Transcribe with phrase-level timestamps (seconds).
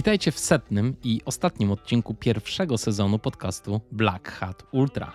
[0.00, 5.12] Witajcie w setnym i ostatnim odcinku pierwszego sezonu podcastu Black Hat Ultra.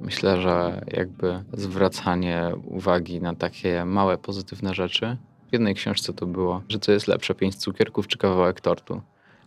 [0.00, 5.16] Myślę, że jakby zwracanie uwagi na takie małe pozytywne rzeczy.
[5.48, 9.02] W jednej książce to było, że co jest lepsze, pięć cukierków czy kawałek tortu.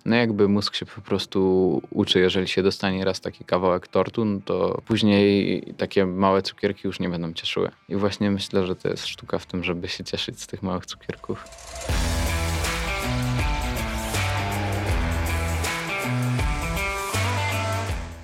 [0.06, 4.40] No jakby mózg się po prostu uczy, jeżeli się dostanie raz taki kawałek tortu, no
[4.46, 7.72] to później takie małe cukierki już nie będą cieszyły.
[7.90, 10.86] I właśnie myślę, że to jest sztuka w tym, żeby się cieszyć z tych małych
[10.86, 11.46] cukierków.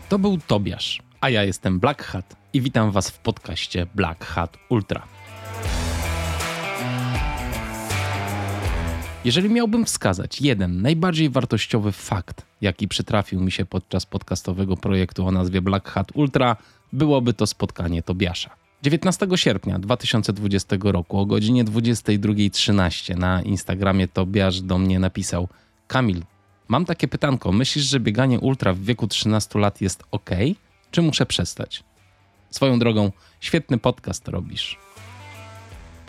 [0.09, 4.57] To był Tobiasz, a ja jestem Black Hat i witam Was w podcaście Black Hat
[4.69, 5.07] Ultra.
[9.25, 15.31] Jeżeli miałbym wskazać jeden najbardziej wartościowy fakt, jaki przytrafił mi się podczas podcastowego projektu o
[15.31, 16.55] nazwie Black Hat Ultra,
[16.93, 18.49] byłoby to spotkanie Tobiasza.
[18.83, 25.47] 19 sierpnia 2020 roku o godzinie 22.13 na Instagramie Tobiasz do mnie napisał:
[25.87, 26.23] Kamil,
[26.67, 27.51] mam takie pytanko.
[27.51, 30.29] Myślisz, że bieganie ultra w wieku 13 lat jest ok,
[30.91, 31.83] czy muszę przestać?
[32.49, 34.77] Swoją drogą, świetny podcast robisz.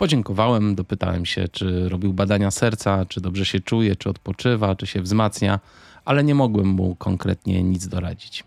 [0.03, 5.01] Podziękowałem, dopytałem się, czy robił badania serca, czy dobrze się czuje, czy odpoczywa, czy się
[5.01, 5.59] wzmacnia,
[6.05, 8.43] ale nie mogłem mu konkretnie nic doradzić.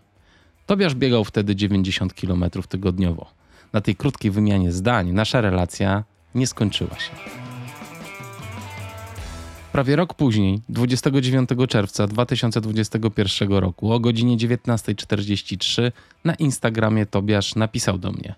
[0.65, 3.25] Tobiasz biegał wtedy 90 km tygodniowo.
[3.73, 6.03] Na tej krótkiej wymianie zdań nasza relacja
[6.35, 7.11] nie skończyła się.
[9.71, 15.91] Prawie rok później, 29 czerwca 2021 roku o godzinie 19.43
[16.25, 18.35] na Instagramie Tobiasz napisał do mnie: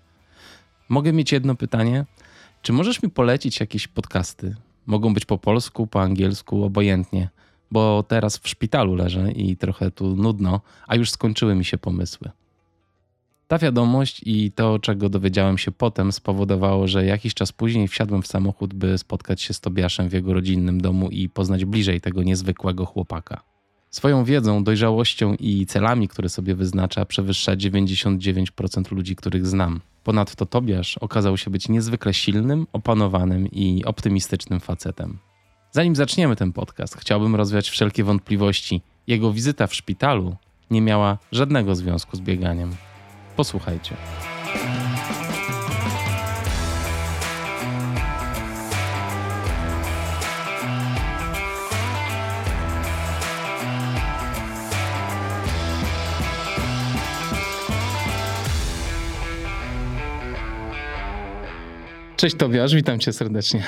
[0.88, 2.04] Mogę mieć jedno pytanie?
[2.62, 4.56] Czy możesz mi polecić jakieś podcasty?
[4.86, 7.28] Mogą być po polsku, po angielsku, obojętnie,
[7.70, 12.30] bo teraz w szpitalu leżę i trochę tu nudno, a już skończyły mi się pomysły.
[13.48, 18.26] Ta wiadomość i to, czego dowiedziałem się potem, spowodowało, że jakiś czas później wsiadłem w
[18.26, 22.86] samochód, by spotkać się z Tobiaszem w jego rodzinnym domu i poznać bliżej tego niezwykłego
[22.86, 23.42] chłopaka.
[23.90, 29.80] Swoją wiedzą, dojrzałością i celami, które sobie wyznacza, przewyższa 99% ludzi, których znam.
[30.04, 35.18] Ponadto Tobiasz okazał się być niezwykle silnym, opanowanym i optymistycznym facetem.
[35.72, 38.82] Zanim zaczniemy ten podcast, chciałbym rozwiać wszelkie wątpliwości.
[39.06, 40.36] Jego wizyta w szpitalu
[40.70, 42.76] nie miała żadnego związku z bieganiem.
[43.36, 43.96] Posłuchajcie.
[62.20, 63.62] Cześć Tobiasz, witam cię serdecznie.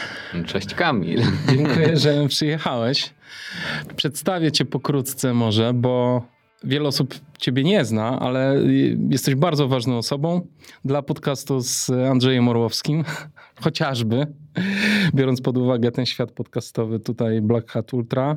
[0.46, 1.22] Cześć Kamil.
[1.48, 3.14] Dziękuję, że przyjechałeś.
[3.96, 6.22] Przedstawię cię pokrótce może, bo
[6.64, 8.56] wiele osób ciebie nie zna, ale
[9.10, 10.46] jesteś bardzo ważną osobą
[10.84, 13.04] dla podcastu z Andrzejem Orłowskim,
[13.64, 14.26] chociażby,
[15.14, 18.36] biorąc pod uwagę ten świat podcastowy tutaj Black Hat Ultra,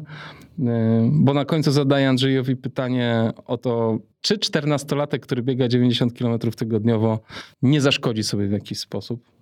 [1.12, 7.20] bo na końcu zadaję Andrzejowi pytanie o to, czy 14-latek, który biega 90 km tygodniowo,
[7.62, 9.35] nie zaszkodzi sobie w jakiś sposób.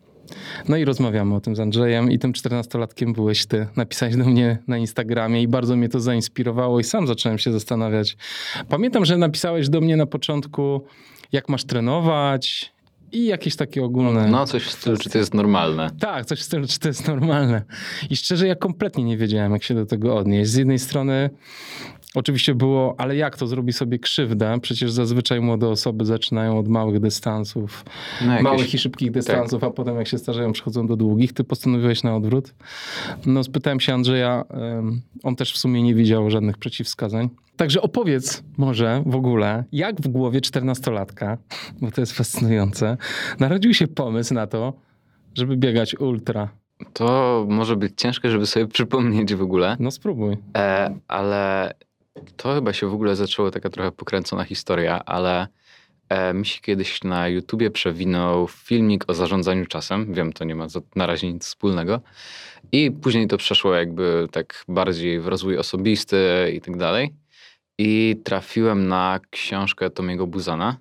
[0.68, 3.68] No i rozmawiamy o tym z Andrzejem i tym 14-latkiem byłeś ty.
[3.76, 8.18] Napisałeś do mnie na Instagramie i bardzo mnie to zainspirowało i sam zacząłem się zastanawiać.
[8.70, 10.82] Pamiętam, że napisałeś do mnie na początku,
[11.32, 12.74] jak masz trenować,
[13.14, 14.28] i jakieś takie ogólne.
[14.28, 15.90] No, coś w stylu, czy to jest normalne.
[16.00, 17.62] Tak, coś w stylu, czy to jest normalne.
[18.10, 20.52] I szczerze, ja kompletnie nie wiedziałem, jak się do tego odnieść.
[20.52, 21.30] Z jednej strony
[22.16, 24.60] Oczywiście było, ale jak to zrobi sobie krzywdę?
[24.62, 27.86] Przecież zazwyczaj młode osoby zaczynają od małych dystansów,
[28.26, 28.44] no jakieś...
[28.44, 29.70] małych i szybkich dystansów, tak.
[29.70, 31.34] a potem jak się starzeją, przechodzą do długich.
[31.34, 32.54] Ty postanowiłeś na odwrót.
[33.26, 34.44] No spytałem się Andrzeja,
[35.24, 37.30] on też w sumie nie widział żadnych przeciwwskazań.
[37.58, 41.38] Także opowiedz może w ogóle, jak w głowie czternastolatka,
[41.82, 42.98] bo to jest fascynujące,
[43.40, 44.74] narodził się pomysł na to,
[45.36, 46.50] żeby biegać ultra.
[46.94, 49.78] To może być ciężkie, żeby sobie przypomnieć w ogóle.
[49.80, 50.38] No spróbuj.
[50.58, 51.74] E, ale
[52.38, 55.48] to chyba się w ogóle zaczęło taka trochę pokręcona historia, ale
[56.10, 60.14] e, mi się kiedyś na YouTubie przewinął filmik o zarządzaniu czasem.
[60.14, 62.02] Wiem, to nie ma na razie nic wspólnego.
[62.72, 66.18] I później to przeszło jakby tak bardziej w rozwój osobisty
[66.56, 67.14] i tak dalej.
[67.78, 70.78] I trafiłem na książkę Tomiego Buzana.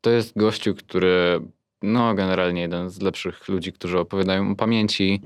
[0.00, 1.40] To jest gościu, który,
[1.82, 5.20] no generalnie jeden z lepszych ludzi, którzy opowiadają o pamięci,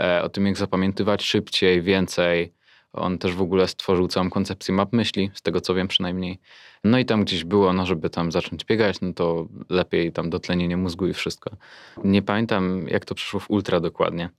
[0.00, 2.52] e, o tym jak zapamiętywać szybciej, więcej,
[3.00, 6.38] on też w ogóle stworzył całą koncepcję map myśli, z tego co wiem przynajmniej.
[6.84, 10.76] No i tam gdzieś było, no żeby tam zacząć biegać, no to lepiej tam dotlenienie
[10.76, 11.50] mózgu i wszystko.
[12.04, 14.30] Nie pamiętam jak to przeszło w ultra dokładnie,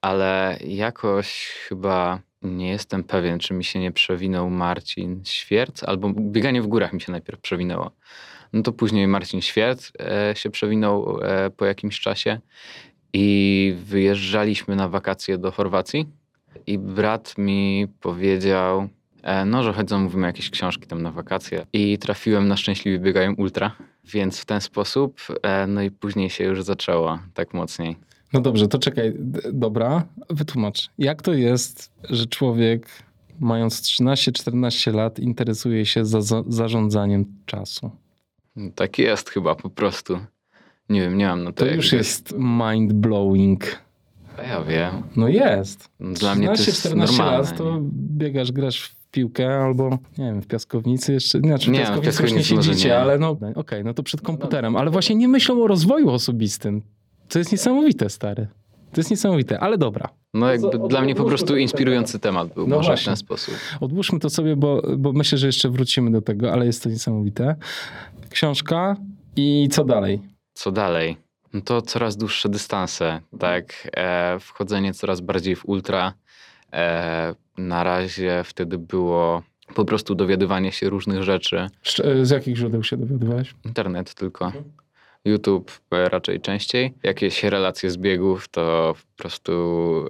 [0.00, 6.62] ale jakoś chyba nie jestem pewien, czy mi się nie przewinął Marcin Świerc, albo bieganie
[6.62, 7.90] w górach mi się najpierw przewinęło.
[8.52, 12.40] No to później Marcin Świerc e, się przewinął e, po jakimś czasie
[13.12, 16.06] i wyjeżdżaliśmy na wakacje do Chorwacji
[16.66, 18.88] i brat mi powiedział,
[19.22, 23.34] e, no, że chodzą, mówimy jakieś książki tam na wakacje i trafiłem na Szczęśliwie Biegają
[23.34, 27.96] Ultra, więc w ten sposób, e, no i później się już zaczęło tak mocniej.
[28.32, 29.12] No dobrze, to czekaj,
[29.52, 30.90] dobra, wytłumacz.
[30.98, 32.88] Jak to jest, że człowiek
[33.40, 37.90] mając 13-14 lat interesuje się za, za, zarządzaniem czasu?
[38.74, 40.18] Tak jest chyba po prostu.
[40.88, 43.58] Nie wiem, nie mam na to To już jest mind-blowing.
[43.66, 43.83] A
[44.38, 45.02] Ja wiem.
[45.16, 45.88] No jest.
[46.00, 47.38] Dla mnie to jest 13-14 normalne.
[47.38, 51.38] lat to biegasz, grasz w piłkę albo, nie wiem, w piaskownicy jeszcze.
[51.38, 52.98] Znaczy, w Nie, piaskownicy, w piaskownicy już nie siedzicie, nie.
[52.98, 54.76] ale no okej, no to przed komputerem.
[54.76, 56.82] Ale właśnie nie myślą o rozwoju osobistym.
[57.28, 58.46] To jest niesamowite, stary.
[58.92, 60.08] To jest niesamowite, ale dobra.
[60.34, 63.06] No jakby co, dla mnie po prostu inspirujący temat był No może w właśnie.
[63.06, 63.54] ten sposób.
[63.80, 67.56] Odłóżmy to sobie, bo, bo myślę, że jeszcze wrócimy do tego, ale jest to niesamowite.
[68.30, 68.96] Książka
[69.36, 70.20] i co dalej?
[70.54, 71.16] Co dalej?
[71.54, 73.90] No to coraz dłuższe dystanse, tak?
[73.96, 76.12] E, wchodzenie coraz bardziej w ultra.
[76.72, 79.42] E, na razie wtedy było
[79.74, 81.66] po prostu dowiadywanie się różnych rzeczy.
[81.84, 83.54] Szcz- Z jakich źródeł się dowiadywałeś?
[83.64, 84.52] Internet tylko.
[85.24, 86.94] YouTube e, raczej częściej.
[87.02, 89.52] Jakieś relacje z biegów to po prostu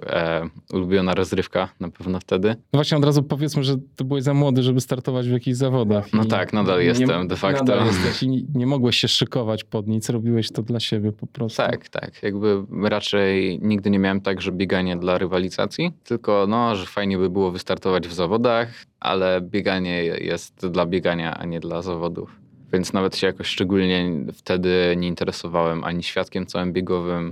[0.07, 2.49] e, ulubiona rozrywka na pewno wtedy.
[2.49, 6.13] No właśnie od razu powiedzmy, że to byłeś za młody, żeby startować w jakichś zawodach.
[6.13, 7.63] No tak, nadal nie- jestem de facto.
[7.63, 11.27] Nadal jesteś i nie, nie mogłeś się szykować pod nic, robiłeś to dla siebie po
[11.27, 11.57] prostu.
[11.57, 12.23] Tak, tak.
[12.23, 17.29] Jakby raczej nigdy nie miałem tak, że bieganie dla rywalizacji, tylko no, że fajnie by
[17.29, 18.69] było wystartować w zawodach,
[18.99, 22.44] ale bieganie jest dla biegania, a nie dla zawodów.
[22.73, 27.31] Więc nawet się jakoś szczególnie wtedy nie interesowałem ani świadkiem całym biegowym,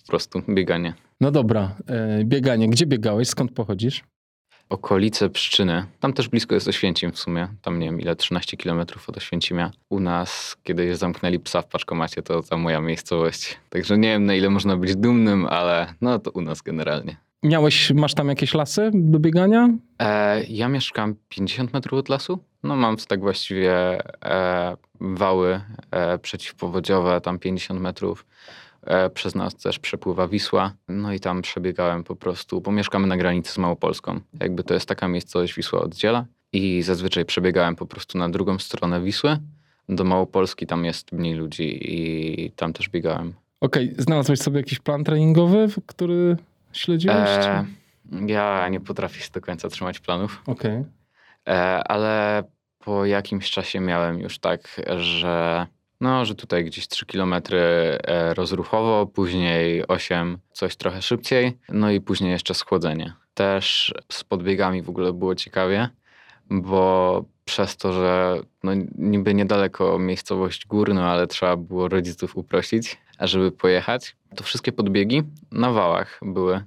[0.00, 0.94] po prostu bieganie.
[1.20, 2.68] No dobra, e, bieganie.
[2.68, 3.28] Gdzie biegałeś?
[3.28, 4.02] Skąd pochodzisz?
[4.68, 5.84] Okolice Pszczyny.
[6.00, 7.48] Tam też blisko jest Oświęcim w sumie.
[7.62, 9.70] Tam nie wiem ile, 13 km od Oświęcimia.
[9.88, 13.58] U nas, kiedy zamknęli psa w paczkomacie, to ta moja miejscowość.
[13.70, 17.16] Także nie wiem na ile można być dumnym, ale no to u nas generalnie.
[17.42, 19.68] Miałeś, masz tam jakieś lasy do biegania?
[19.98, 22.38] E, ja mieszkam 50 metrów od lasu.
[22.62, 23.72] No mam tak właściwie
[24.24, 25.60] e, wały
[25.90, 28.26] e, przeciwpowodziowe, tam 50 metrów.
[28.86, 30.72] E, przez nas też przepływa Wisła.
[30.88, 34.20] No i tam przebiegałem po prostu, bo mieszkamy na granicy z Małopolską.
[34.40, 36.26] Jakby to jest taka miejscowość Wisła oddziela.
[36.52, 39.38] I zazwyczaj przebiegałem po prostu na drugą stronę Wisły.
[39.88, 43.34] Do Małopolski tam jest mniej ludzi i tam też biegałem.
[43.60, 46.36] Okej, znalazłeś sobie jakiś plan treningowy, który
[46.72, 47.28] śledziłeś?
[47.28, 47.64] E,
[48.26, 50.42] ja nie potrafię do końca trzymać planów.
[50.46, 50.84] Okej.
[51.48, 51.52] E,
[51.84, 52.42] ale
[52.78, 55.66] po jakimś czasie miałem już tak, że
[56.00, 57.34] no, że tutaj gdzieś 3 km
[58.34, 63.12] rozruchowo, później 8 coś trochę szybciej, no i później jeszcze schłodzenie.
[63.34, 65.88] Też z podbiegami w ogóle było ciekawie,
[66.60, 73.52] bo przez to, że no, niby niedaleko miejscowość górna, ale trzeba było rodziców uprosić, żeby
[73.52, 75.22] pojechać, to wszystkie podbiegi
[75.52, 76.64] na wałach były.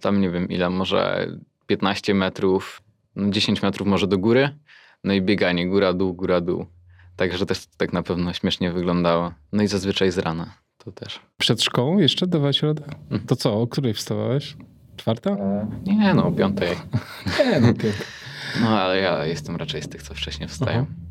[0.00, 1.28] Tam nie wiem ile, może
[1.66, 2.82] 15 metrów,
[3.16, 4.48] no 10 metrów może do góry,
[5.04, 6.66] no i bieganie góra-dół, góra-dół.
[7.16, 9.32] Także też tak na pewno śmiesznie wyglądało.
[9.52, 11.20] No i zazwyczaj z rana to też.
[11.38, 12.84] Przed szkołą jeszcze dawałeś radę?
[12.86, 13.20] Mhm.
[13.26, 14.56] To co, o której wstawałeś?
[14.96, 15.36] Czwarta?
[15.82, 16.68] Nie no, o piątej.
[17.38, 18.06] Nie, no pięknie.
[18.60, 20.86] No ale ja jestem raczej z tych, co wcześniej wstają.
[20.88, 21.06] Aha.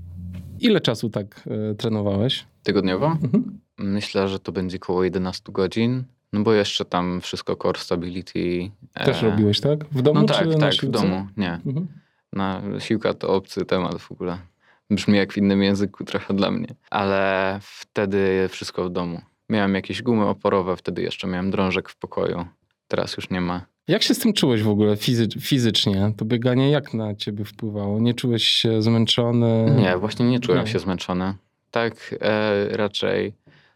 [0.60, 2.46] Ile czasu tak e, trenowałeś?
[2.64, 3.08] Tygodniowo?
[3.08, 3.60] Mhm.
[3.78, 6.04] Myślę, że to będzie około 11 godzin.
[6.34, 8.72] No bo jeszcze tam wszystko core stability.
[8.94, 9.86] Też e, robiłeś, tak?
[9.86, 11.28] W domu No czy tak, tak, w domu.
[11.38, 11.54] Nie.
[11.54, 11.88] Mhm.
[12.34, 14.38] Na siłka to obcy temat w ogóle.
[14.90, 16.68] Brzmi jak w innym języku trochę dla mnie.
[16.90, 19.22] Ale wtedy wszystko w domu.
[19.50, 22.46] Miałem jakieś gumy oporowe, wtedy jeszcze miałem drążek w pokoju.
[22.88, 23.66] Teraz już nie ma.
[23.88, 26.12] Jak się z tym czułeś w ogóle fizy- fizycznie?
[26.18, 28.00] To bieganie jak na ciebie wpływało?
[28.00, 29.75] Nie czułeś się zmęczony?
[29.77, 30.68] Nie, właśnie nie czułem Nie.
[30.72, 31.34] się zmęczony.
[31.72, 33.34] Tak e, raczej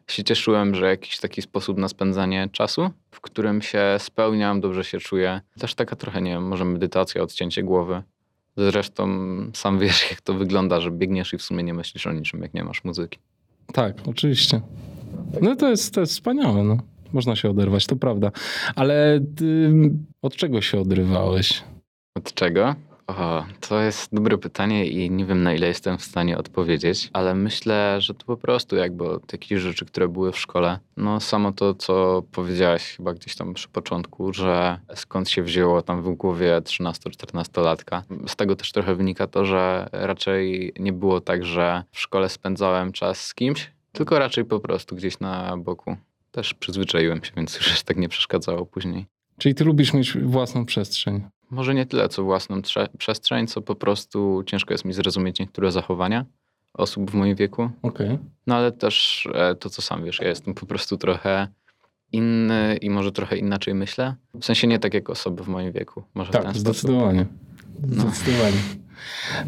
[0.07, 4.97] się cieszyłem, że jakiś taki sposób na spędzanie czasu, w którym się spełniam, dobrze się
[4.99, 5.41] czuję.
[5.59, 8.03] Też taka trochę, nie wiem, może medytacja, odcięcie głowy.
[8.57, 9.07] Zresztą
[9.53, 12.53] sam wiesz, jak to wygląda, że biegniesz i w sumie nie myślisz o niczym, jak
[12.53, 13.19] nie masz muzyki.
[13.73, 14.61] Tak, oczywiście.
[15.41, 16.77] No to jest, to jest wspaniałe, no.
[17.13, 18.31] Można się oderwać, to prawda.
[18.75, 19.19] Ale
[20.21, 21.63] od czego się odrywałeś?
[22.15, 22.75] Od czego?
[23.07, 27.35] O, to jest dobre pytanie i nie wiem na ile jestem w stanie odpowiedzieć, ale
[27.35, 30.79] myślę, że to po prostu jakby od jakichś rzeczy, które były w szkole.
[30.97, 36.01] No samo to, co powiedziałaś chyba gdzieś tam przy początku, że skąd się wzięło tam
[36.01, 38.01] w głowie 13-14-latka.
[38.27, 42.91] Z tego też trochę wynika to, że raczej nie było tak, że w szkole spędzałem
[42.91, 45.97] czas z kimś, tylko raczej po prostu gdzieś na boku.
[46.31, 49.05] Też przyzwyczaiłem się, więc już tak nie przeszkadzało później.
[49.37, 51.23] Czyli ty lubisz mieć własną przestrzeń.
[51.51, 55.71] Może nie tyle co własną trze- przestrzeń, co po prostu ciężko jest mi zrozumieć niektóre
[55.71, 56.25] zachowania
[56.73, 57.69] osób w moim wieku.
[57.81, 58.17] Okej.
[58.47, 61.47] No ale też e, to, co sam wiesz, ja jestem po prostu trochę
[62.11, 64.15] inny i może trochę inaczej myślę.
[64.39, 66.03] W sensie nie tak jak osoby w moim wieku.
[66.13, 66.59] Może Tak, sposób.
[66.59, 67.25] zdecydowanie.
[67.83, 68.57] Zdecydowanie.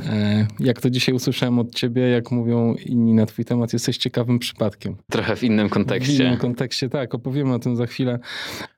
[0.09, 4.39] E, Jak to dzisiaj usłyszałem od ciebie, jak mówią inni na twój temat, jesteś ciekawym
[4.39, 4.95] przypadkiem.
[5.11, 6.23] Trochę w innym W kontekście.
[6.23, 8.19] innym kontekście, tak, opowiemy o tym za chwilę.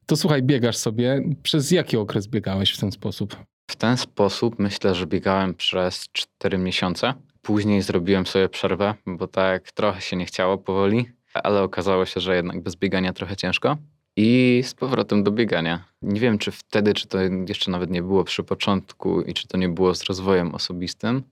[0.05, 1.21] To słuchaj, biegasz sobie.
[1.43, 3.35] Przez jaki okres biegałeś w ten sposób?
[3.71, 7.13] W ten sposób myślę, że biegałem przez 4 miesiące.
[7.41, 12.35] Później zrobiłem sobie przerwę, bo tak trochę się nie chciało powoli, ale okazało się, że
[12.35, 13.77] jednak bez biegania trochę ciężko.
[14.15, 15.83] I z powrotem do biegania.
[16.01, 17.17] Nie wiem, czy wtedy, czy to
[17.47, 21.23] jeszcze nawet nie było przy początku i czy to nie było z rozwojem osobistym,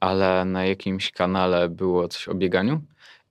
[0.00, 2.80] ale na jakimś kanale było coś o bieganiu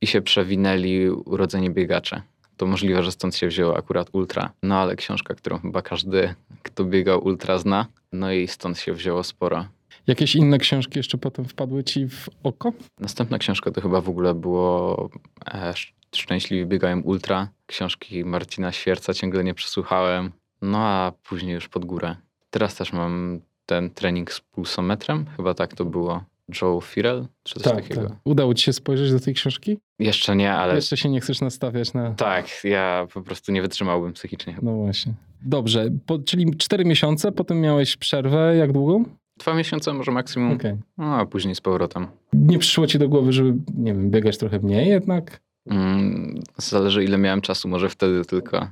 [0.01, 2.21] i się przewinęli urodzeni biegacze.
[2.57, 4.51] To możliwe, że stąd się wzięło akurat ultra.
[4.63, 7.85] No ale książka, którą chyba każdy, kto biegał ultra zna.
[8.11, 9.65] No i stąd się wzięło sporo.
[10.07, 12.73] Jakieś inne książki jeszcze potem wpadły ci w oko?
[12.99, 15.09] Następna książka to chyba w ogóle było
[15.45, 15.73] e,
[16.15, 17.47] Szczęśliwi biegają ultra.
[17.65, 20.31] Książki Marcina Świerca ciągle nie przesłuchałem.
[20.61, 22.15] No a później już pod górę.
[22.49, 25.25] Teraz też mam ten trening z pulsometrem.
[25.37, 26.23] Chyba tak to było.
[26.61, 28.09] Joe Firel, czy coś Tak, takiego.
[28.09, 28.17] tak.
[28.25, 29.77] Udało ci się spojrzeć do tej książki?
[29.99, 32.11] Jeszcze nie, ale Jeszcze się nie chcesz nastawiać na...
[32.13, 34.57] tak, ja po prostu nie wytrzymałbym psychicznie.
[34.61, 35.13] No właśnie.
[35.41, 38.55] Dobrze, po, czyli cztery miesiące, potem miałeś przerwę.
[38.57, 39.03] Jak długą?
[39.39, 40.77] Dwa miesiące może maksimum, Okej.
[40.97, 42.07] no a później z powrotem.
[42.33, 45.41] Nie przyszło ci do głowy, żeby, nie wiem, biegać trochę mniej jednak?
[45.65, 48.67] Mm, Zależy ile miałem czasu, może wtedy tylko,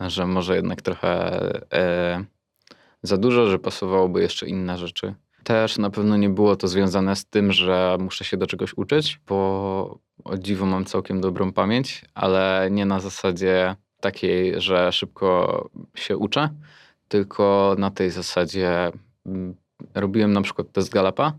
[0.00, 1.40] że może jednak trochę
[1.72, 2.24] e,
[3.02, 5.14] za dużo, że pasowałoby jeszcze inne rzeczy.
[5.44, 9.20] Też na pewno nie było to związane z tym, że muszę się do czegoś uczyć,
[9.28, 16.16] bo o dziwo mam całkiem dobrą pamięć, ale nie na zasadzie takiej, że szybko się
[16.16, 16.48] uczę,
[17.08, 18.92] tylko na tej zasadzie
[19.26, 19.54] mm,
[19.94, 21.32] robiłem na przykład test Galapa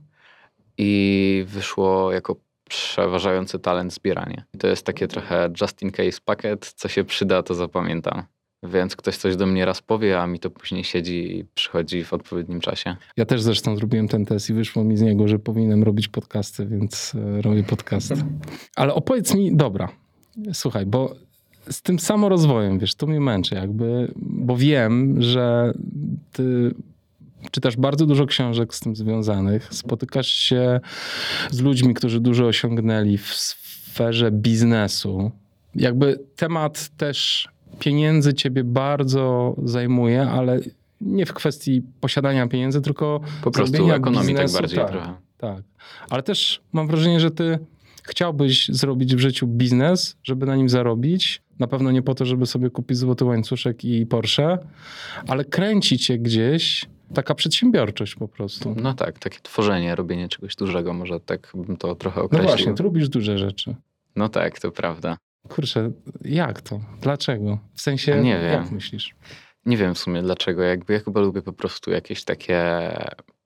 [0.77, 2.35] i wyszło jako
[2.69, 4.43] przeważający talent zbieranie.
[4.53, 8.23] I to jest takie trochę just in case pakiet, co się przyda, to zapamiętam.
[8.63, 12.13] Więc ktoś coś do mnie raz powie, a mi to później siedzi i przychodzi w
[12.13, 12.95] odpowiednim czasie.
[13.17, 16.65] Ja też zresztą zrobiłem ten test i wyszło mi z niego, że powinienem robić podcasty,
[16.65, 18.13] więc e, robię podcast.
[18.75, 19.89] Ale opowiedz mi, dobra,
[20.53, 21.15] słuchaj, bo
[21.69, 25.73] z tym samorozwojem, wiesz, to mnie męczy jakby, bo wiem, że
[26.31, 26.73] ty
[27.51, 30.79] czytasz bardzo dużo książek z tym związanych, spotykasz się
[31.51, 35.31] z ludźmi, którzy dużo osiągnęli w sferze biznesu.
[35.75, 37.47] Jakby temat też
[37.79, 40.59] pieniędzy ciebie bardzo zajmuje, ale
[41.01, 44.91] nie w kwestii posiadania pieniędzy, tylko Po prostu ekonomii biznesu, tak bardziej tak.
[44.91, 45.13] trochę.
[45.37, 45.63] tak.
[46.09, 47.59] Ale też mam wrażenie, że ty
[48.03, 51.41] chciałbyś zrobić w życiu biznes, żeby na nim zarobić.
[51.59, 54.57] Na pewno nie po to, żeby sobie kupić złoty łańcuszek i Porsche,
[55.27, 58.75] ale kręci cię gdzieś taka przedsiębiorczość po prostu.
[58.81, 62.47] No tak, takie tworzenie, robienie czegoś dużego, może tak bym to trochę No określił.
[62.49, 63.75] właśnie, ty lubisz duże rzeczy.
[64.15, 65.17] No tak, to prawda.
[65.49, 65.91] Kurczę,
[66.25, 66.79] jak to?
[67.01, 67.57] Dlaczego?
[67.73, 68.51] W sensie, Nie wiem.
[68.53, 69.15] jak myślisz?
[69.65, 72.59] Nie wiem w sumie dlaczego, jakby ja chyba lubię po prostu jakieś takie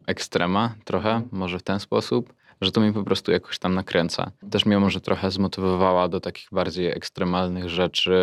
[0.08, 4.32] ekstrema trochę, może w ten sposób, że to mnie po prostu jakoś tam nakręca.
[4.52, 8.14] Też mnie może trochę zmotywowała do takich bardziej ekstremalnych rzeczy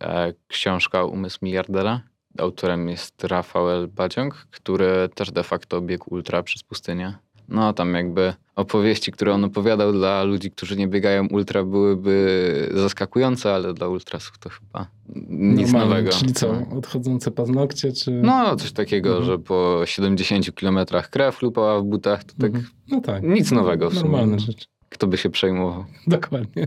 [0.00, 2.00] e, książka Umysł miliardera.
[2.38, 7.14] Autorem jest Rafael Badziąg, który też de facto biegł ultra przez pustynię.
[7.48, 13.54] No tam jakby opowieści, które on opowiadał dla ludzi, którzy nie biegają ultra byłyby zaskakujące,
[13.54, 14.86] ale dla ultrasów to chyba
[15.28, 16.10] nic Normalnie, nowego.
[16.18, 16.76] Czyli co, No.
[16.78, 18.10] odchodzące paznokcie, czy...
[18.10, 19.26] No, coś takiego, Mhm.
[19.26, 22.64] że po 70 kilometrach krew lupała w butach, to tak Mhm.
[22.88, 23.22] No tak.
[23.22, 24.02] nic nowego w sumie.
[24.04, 24.66] Normalne rzeczy.
[24.88, 25.84] Kto by się przejmował?
[26.06, 26.66] Dokładnie.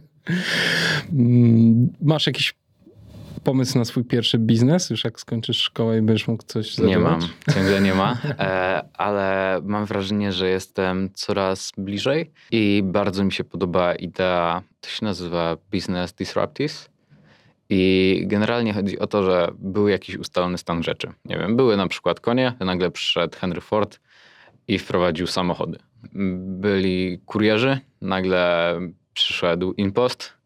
[1.14, 2.54] Mm, Masz jakiś
[3.40, 4.90] pomysł na swój pierwszy biznes?
[4.90, 7.22] Już jak skończysz szkołę i będziesz mógł coś Nie zadziałać?
[7.22, 13.32] mam, ciągle nie ma, e, ale mam wrażenie, że jestem coraz bliżej i bardzo mi
[13.32, 16.90] się podoba idea, to się nazywa Business Disruptives.
[17.70, 21.14] I generalnie chodzi o to, że był jakiś ustalony stan rzeczy.
[21.26, 24.00] Nie wiem, były na przykład konie, nagle przyszedł Henry Ford
[24.68, 25.80] i wprowadził samochody.
[26.40, 28.74] Byli kurierzy, nagle
[29.14, 30.37] przyszedł Impost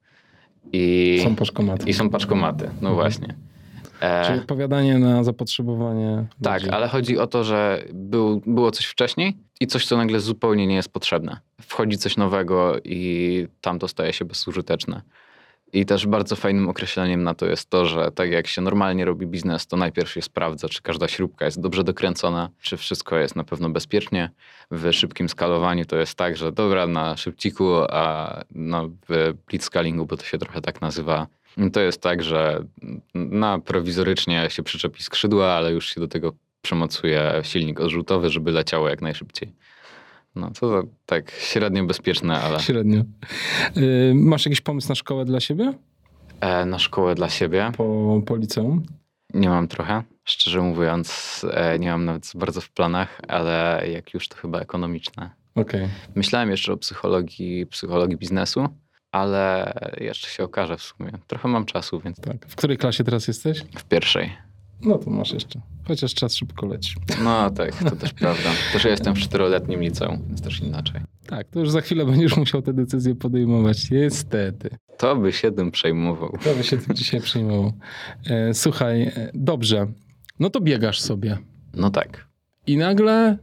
[0.73, 1.89] i Są poszkomaty.
[1.89, 2.63] i są paczkomaty.
[2.65, 2.95] No Mhm.
[2.95, 3.35] właśnie.
[4.01, 6.73] E, Czyli odpowiadanie na zapotrzebowanie tak, ludzi.
[6.73, 10.75] ale chodzi o to, że był, było coś wcześniej i coś, co nagle zupełnie nie
[10.75, 11.37] jest potrzebne.
[11.61, 15.01] Wchodzi coś nowego i tam to staje się bezużyteczne.
[15.73, 19.27] I też bardzo fajnym określeniem na to jest to, że tak jak się normalnie robi
[19.27, 23.43] biznes, to najpierw się sprawdza, czy każda śrubka jest dobrze dokręcona, czy wszystko jest na
[23.43, 24.31] pewno bezpiecznie.
[24.71, 30.17] W szybkim skalowaniu to jest tak, że dobra, na szybciku, a no, w blitzscalingu, bo
[30.17, 31.27] to się trochę tak nazywa,
[31.73, 32.63] to jest tak, że
[33.13, 38.89] na prowizorycznie się przyczepi skrzydła, ale już się do tego przemocuje silnik odrzutowy, żeby leciało
[38.89, 39.53] jak najszybciej.
[40.35, 43.01] No to tak średnio bezpieczne, ale Średnio.
[43.77, 45.73] Y, Masz jakiś pomysł na szkołę dla siebie?
[46.41, 47.71] E, na szkołę dla siebie.
[47.77, 48.83] Po, po liceum?
[49.33, 50.03] Nie mam trochę.
[50.23, 55.29] Szczerze mówiąc, e, nie mam nawet bardzo w planach, ale jak już to chyba ekonomiczne.
[55.55, 55.87] Okej.
[56.15, 58.67] Myślałem jeszcze o psychologii, psychologii biznesu,
[59.11, 61.11] ale jeszcze się okaże w sumie.
[61.27, 62.45] Trochę mam czasu, więc Tak.
[62.47, 63.59] W której klasie teraz jesteś?
[63.77, 64.31] w pierwszej.
[64.81, 65.61] No to masz jeszcze.
[65.87, 66.95] Chociaż czas szybko leci.
[67.23, 68.49] No tak, to też prawda.
[68.73, 71.01] Też ja jestem w czteroletnim liceum, więc też inaczej.
[71.27, 73.91] Tak, to już za chwilę będziesz musiał te decyzje podejmować.
[73.91, 74.69] Niestety.
[74.97, 76.37] To by się tym przejmował.
[76.43, 77.73] To by się tym dzisiaj przejmował.
[78.25, 79.87] E, słuchaj, e, dobrze.
[80.39, 81.37] No to biegasz sobie.
[81.73, 82.27] No tak.
[82.67, 83.37] I nagle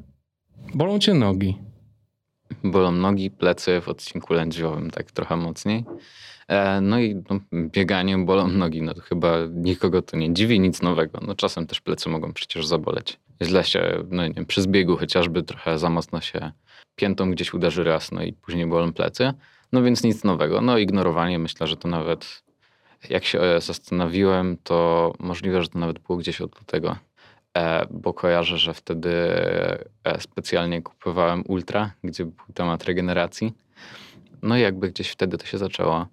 [0.74, 1.58] bolą cię nogi.
[2.64, 5.84] Bolą nogi, plecy w odcinku lędźwiowym tak trochę mocniej.
[6.48, 10.82] E, No i no, bieganie bolą nogi, no to chyba nikogo to nie dziwi, nic
[10.82, 11.20] nowego.
[11.26, 13.18] No czasem też plecy mogą przecież zaboleć.
[13.42, 16.52] Źle się, no nie wiem, przy zbiegu chociażby trochę za mocno się
[16.96, 19.32] piętą gdzieś uderzy raz, no i później bolą plecy.
[19.72, 20.60] No więc nic nowego.
[20.60, 22.42] No ignorowanie, myślę, że to nawet,
[23.10, 26.96] jak się e, zastanowiłem, to możliwe, że to nawet było gdzieś od tego.
[27.56, 29.10] E, bo kojarzę, że wtedy
[30.18, 33.52] specjalnie kupowałem Ultra, gdzie był temat regeneracji.
[34.42, 36.06] No i jakby gdzieś wtedy to się zaczęło.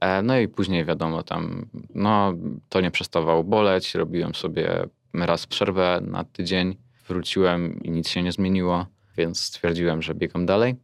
[0.00, 2.32] E, No i później wiadomo, tam no,
[2.68, 3.94] to nie przestawało boleć.
[3.94, 6.76] Robiłem sobie raz przerwę na tydzień.
[7.08, 10.74] Wróciłem i nic się nie zmieniło, więc stwierdziłem, że biegam dalej.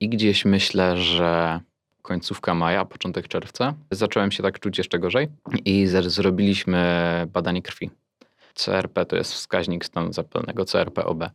[0.00, 1.60] I gdzieś myślę, że
[2.02, 5.28] końcówka maja, początek czerwca, zacząłem się tak czuć jeszcze gorzej
[5.64, 6.82] i zrobiliśmy
[7.32, 7.90] badanie krwi.
[8.54, 11.30] CRP to jest wskaźnik stanu zapalnego, CRP-OB.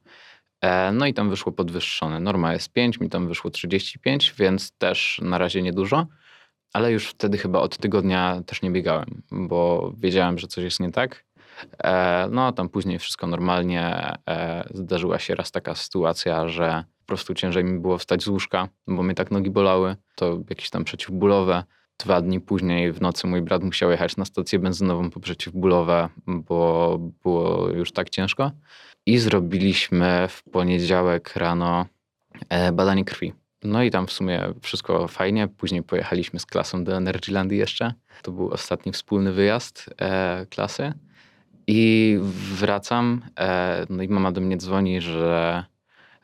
[0.61, 2.19] E, No i tam wyszło podwyższone.
[2.19, 6.05] Norma jest 5, mi tam wyszło 35, więc też na razie niedużo.
[6.75, 10.91] Ale już wtedy chyba od tygodnia też nie biegałem, bo wiedziałem, że coś jest nie
[10.91, 11.25] tak.
[11.83, 14.13] E, No, tam później wszystko normalnie.
[14.29, 18.67] E, Zdarzyła się raz taka sytuacja, że po prostu ciężej mi było wstać z łóżka,
[18.87, 19.95] bo mnie tak nogi bolały.
[20.15, 21.63] To jakieś tam przeciwbólowe.
[21.99, 26.97] Dwa dni później w nocy mój brat musiał jechać na stację benzynową po przeciwbólowe, bo
[27.23, 28.51] było już tak ciężko.
[29.05, 31.85] I zrobiliśmy w poniedziałek rano
[32.49, 33.33] e, badanie krwi.
[33.65, 35.47] No i tam w sumie wszystko fajnie.
[35.47, 37.93] Później pojechaliśmy z klasą do Energylandii jeszcze.
[38.21, 40.93] To był ostatni wspólny wyjazd e, klasy.
[41.67, 42.17] I
[42.59, 45.63] wracam, e, no i mama do mnie dzwoni, że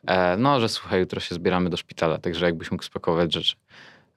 [0.06, 3.56] e, no, że słuchaj, jutro się zbieramy do szpitala, także jakbyś mógł spakować rzeczy.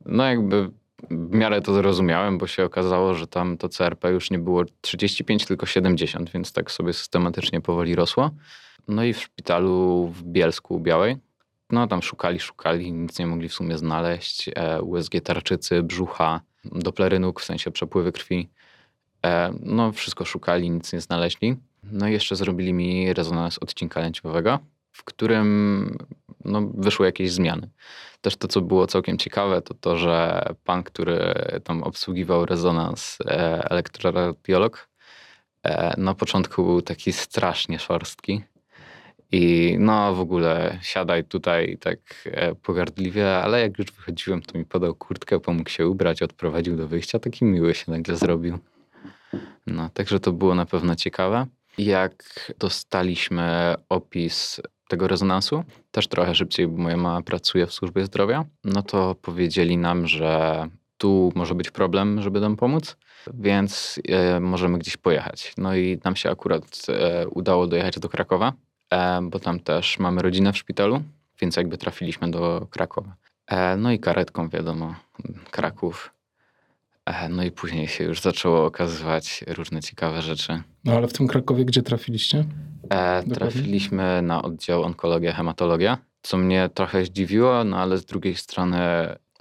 [0.05, 0.69] No jakby
[1.11, 5.45] w miarę to zrozumiałem, bo się okazało, że tam to CRP już nie było 35,
[5.45, 8.31] tylko 70, więc tak sobie systematycznie powoli rosło.
[8.88, 11.17] No i w szpitalu w Bielsku Białej,
[11.69, 14.49] no tam szukali, szukali, nic nie mogli w sumie znaleźć.
[14.56, 18.49] E, USG tarczycy, brzucha, doplery nóg, w sensie przepływy krwi.
[19.25, 21.56] E, no wszystko szukali, nic nie znaleźli.
[21.84, 24.60] No i jeszcze zrobili mi rezonans odcinka lędźwiowego,
[24.91, 25.97] w którym
[26.45, 27.69] no, wyszły jakieś zmiany.
[28.21, 33.69] Też to, co było całkiem ciekawe, to to, że pan, który tam obsługiwał rezonans, e,
[33.71, 34.89] elektroradiolog,
[35.97, 38.43] na początku był taki strasznie szorstki.
[39.31, 44.65] I no w ogóle siadaj tutaj tak e, pogardliwie, ale jak już wychodziłem, to mi
[44.65, 47.19] podał kurtkę, pomógł się ubrać, odprowadził do wyjścia.
[47.19, 48.57] Taki miły się nagle zrobił.
[49.67, 51.45] No, także to było na pewno ciekawe.
[51.77, 52.23] Jak
[52.59, 58.83] dostaliśmy opis tego rezonansu, też trochę szybciej, bo moja mama pracuje w służbie zdrowia, no
[58.83, 62.97] to powiedzieli nam, że tu może być problem, żeby nam pomóc,
[63.33, 65.53] więc e, możemy gdzieś pojechać.
[65.57, 68.53] No i nam się akurat e, udało dojechać do Krakowa,
[69.21, 71.01] bo tam też mamy rodzinę w szpitalu,
[71.41, 73.15] więc jakby trafiliśmy do Krakowa.
[73.47, 74.95] E, no i karetką, wiadomo,
[75.51, 76.12] Kraków.
[77.05, 80.62] E, no i później się już zaczęło okazywać różne ciekawe rzeczy.
[80.84, 82.45] No ale w tym Krakowie gdzie trafiliście?
[82.89, 88.79] E, trafiliśmy na oddział onkologia, hematologia, co mnie trochę zdziwiło, no ale z drugiej strony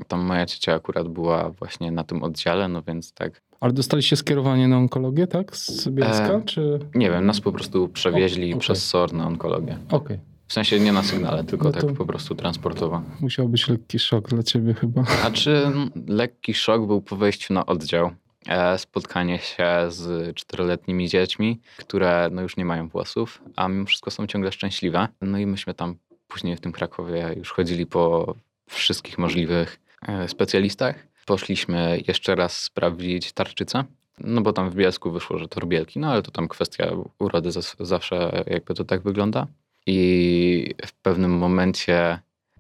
[0.09, 4.68] tam moja ciocia akurat była właśnie na tym oddziale, no więc tak, Ale dostaliście skierowanie
[4.68, 5.57] na onkologię, tak?
[5.57, 6.79] Z Bielska, E, czy...
[6.94, 8.61] nie wiem, nas po prostu przewieźli okej.
[8.61, 9.79] przez SOR na onkologię.
[9.90, 10.18] Okej.
[10.46, 13.03] W sensie nie na sygnale, tylko No tak po prostu transportowo.
[13.20, 15.05] Musiał być lekki szok dla ciebie chyba.
[15.24, 15.62] A czy
[16.07, 18.11] lekki szok był po wejściu na oddział?
[18.48, 24.11] E, spotkanie się z czteroletnimi dziećmi, które no już nie mają włosów, a mimo wszystko
[24.11, 25.09] są ciągle szczęśliwe.
[25.20, 25.96] No i myśmy tam
[26.29, 28.35] później w tym Krakowie już chodzili po
[28.68, 31.13] wszystkich możliwych e, specjalistach.
[31.27, 33.85] Poszliśmy jeszcze raz sprawdzić tarczycę,
[34.21, 37.51] no bo tam w Bielsku wyszło, że to rubielki, no ale to tam kwestia urody
[37.81, 39.47] zawsze jakby to tak wygląda.
[39.87, 42.19] I w pewnym momencie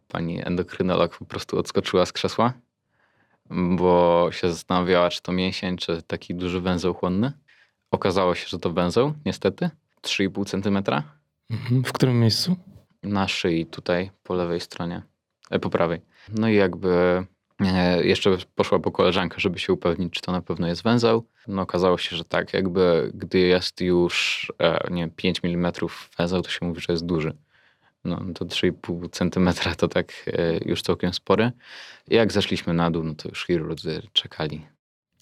[0.08, 2.52] pani endokrynolog po prostu odskoczyła z krzesła,
[3.50, 7.32] bo się zastanawiała, czy to mięsień, czy taki duży węzeł chłonny.
[7.90, 9.70] Okazało się, że to węzeł, niestety,
[10.02, 11.02] 3,5 cm
[11.50, 11.84] Mhm.
[11.84, 12.56] W którym miejscu?
[13.04, 15.02] na szyi tutaj po lewej stronie,
[15.50, 16.00] e, po prawej.
[16.28, 17.24] No i jakby
[18.02, 21.24] jeszcze poszła po koleżankę, żeby się upewnić, czy to na pewno jest węzeł.
[21.48, 25.72] No okazało się, że tak, jakby gdy jest już e, nie 5 mm
[26.18, 27.36] węzeł, to się mówi, że jest duży.
[28.04, 31.52] No to 3,5 cm to tak e, już całkiem spory.
[32.08, 34.66] Jak zeszliśmy na dół, no to już chirurdzy czekali.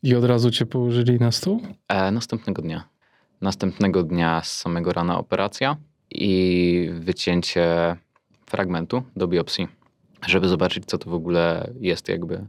[0.03, 1.63] I od razu cię położyli na stół?
[1.89, 2.89] E, następnego dnia.
[3.41, 5.77] Następnego dnia z samego rana operacja
[6.11, 7.97] i wycięcie
[8.47, 9.69] fragmentu do biopsji,
[10.27, 12.47] żeby zobaczyć, co to w ogóle jest, jakby,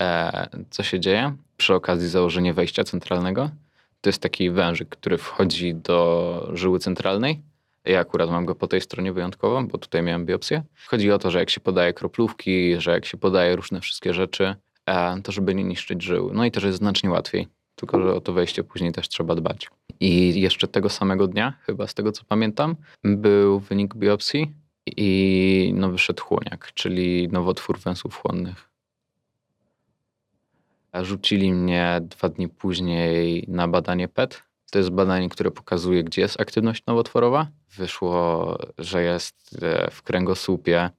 [0.00, 1.36] e, co się dzieje.
[1.56, 3.50] Przy okazji założenie wejścia centralnego.
[4.00, 7.42] To jest taki wężyk, który wchodzi do żyły centralnej.
[7.84, 10.62] Ja akurat mam go po tej stronie wyjątkowo, bo tutaj miałem biopsję.
[10.86, 14.54] Chodzi o to, że jak się podaje kroplówki, że jak się podaje różne wszystkie rzeczy,
[14.86, 16.30] e, to żeby nie niszczyć żył.
[16.34, 17.48] No i też jest znacznie łatwiej.
[17.74, 19.70] Tylko, że o to wejście później też trzeba dbać.
[20.00, 24.52] I jeszcze tego samego dnia, chyba z tego co pamiętam, był wynik biopsji
[24.96, 28.68] i no wyszedł chłoniak, czyli nowotwór węzłów chłonnych.
[31.02, 34.42] Rzucili mnie dwa dni później na badanie PET.
[34.70, 37.46] To jest badanie, które pokazuje, gdzie jest aktywność nowotworowa.
[37.76, 40.90] Wyszło, że jest e, w kręgosłupie,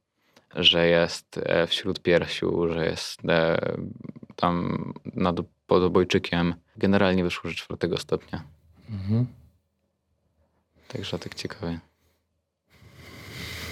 [0.56, 3.60] że jest e, w śródpiersiu, że jest e,
[4.36, 5.36] tam nad
[5.68, 6.56] podobojczykiem.
[6.78, 8.44] Generalnie wyszło, że czwartego stopnia.
[8.90, 9.28] Mhm.
[10.88, 11.80] Także tak ciekawe.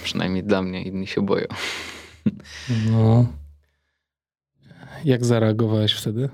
[0.08, 1.48] Przynajmniej dla mnie, inni się boją.
[2.91, 3.26] No.
[5.06, 6.30] Jak zareagowałeś wtedy?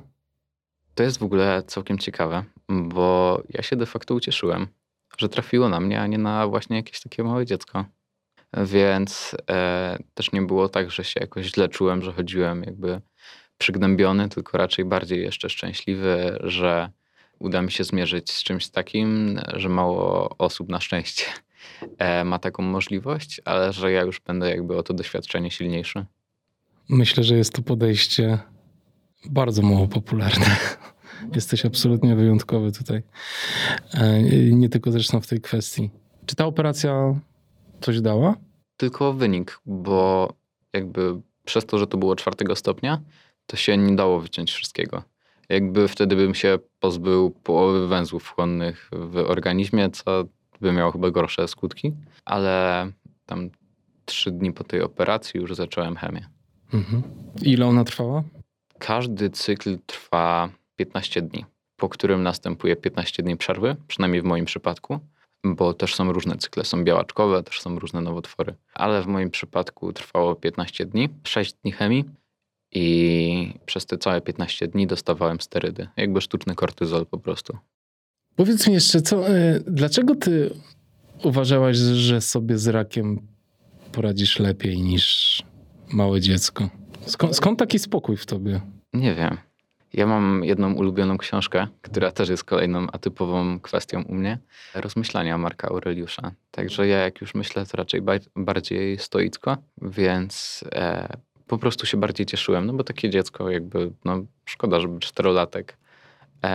[0.95, 4.67] To jest w ogóle całkiem ciekawe, bo ja się de facto ucieszyłem,
[5.17, 7.85] że trafiło na mnie, a nie na właśnie jakieś takie małe dziecko.
[8.65, 13.01] Więc e, też nie było tak, że się jakoś źle czułem, że chodziłem jakby
[13.57, 16.89] przygnębiony, tylko raczej bardziej jeszcze szczęśliwy, że
[17.39, 21.25] uda mi się zmierzyć z czymś takim, że mało osób na szczęście
[22.25, 26.05] ma taką możliwość, ale że ja już będę jakby o to doświadczenie silniejszy.
[26.89, 28.39] Myślę, że jest to podejście
[29.29, 30.45] bardzo mało popularne.
[31.35, 33.03] Jesteś absolutnie wyjątkowy tutaj.
[33.93, 35.89] E, nie tylko zresztą w tej kwestii.
[36.25, 37.19] Czy ta operacja
[37.81, 38.35] coś dała?
[38.77, 40.33] Tylko wynik, bo
[40.73, 43.01] jakby przez to, że to było czwartego stopnia,
[43.45, 45.03] to się nie dało wyciąć wszystkiego.
[45.49, 50.25] Jakby wtedy bym się pozbył połowy węzłów chłonnych w organizmie, co
[50.63, 51.93] by miało chyba gorsze skutki,
[52.25, 52.87] ale
[53.25, 53.49] tam
[54.05, 56.29] trzy dni po tej operacji już zacząłem chemię.
[56.73, 57.03] Mhm.
[57.41, 58.23] Ile ona trwała?
[58.79, 61.45] Każdy cykl trwa 15 dni,
[61.77, 64.99] po którym następuje 15 dni przerwy, przynajmniej w moim przypadku,
[65.43, 69.93] bo też są różne cykle, są białaczkowe, też są różne nowotwory, ale w moim przypadku
[69.93, 72.05] trwało 15 dni, 6 dni chemii
[72.71, 77.57] i przez te całe 15 dni dostawałem sterydy, jakby sztuczny kortyzol po prostu.
[78.35, 80.53] Powiedz mi jeszcze, co, e, dlaczego ty
[81.23, 83.27] uważałaś, że sobie z rakiem
[83.91, 85.43] poradzisz lepiej niż
[85.93, 86.69] małe dziecko?
[87.05, 88.61] Skąd, skąd taki spokój w tobie?
[88.93, 89.37] Nie wiem.
[89.93, 94.37] Ja mam jedną ulubioną książkę, która też jest kolejną atypową kwestią u mnie.
[94.75, 96.31] Rozmyślania Marka Aureliusza.
[96.51, 98.01] Także ja jak już myślę, to raczej
[98.35, 101.17] bardziej stoicko, więc e,
[101.47, 105.77] po prostu się bardziej cieszyłem, no bo takie dziecko jakby, no szkoda, żeby czterolatek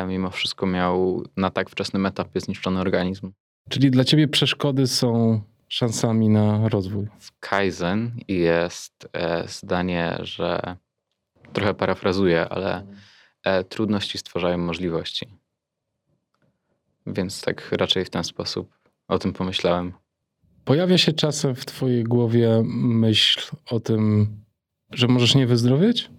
[0.08, 3.32] mimo wszystko miał na tak wczesnym etapie zniszczony organizm.
[3.68, 7.06] Czyli dla ciebie przeszkody są szansami na rozwój?
[7.20, 10.76] W Kaizen jest e, zdanie, że
[11.52, 12.86] trochę parafrazuję, ale
[13.44, 15.26] e, trudności stwarzają możliwości.
[17.06, 19.92] Więc tak raczej w ten sposób o tym pomyślałem.
[20.64, 24.28] Pojawia się czasem w twojej głowie myśl o tym,
[24.90, 26.10] że możesz nie wyzdrowieć?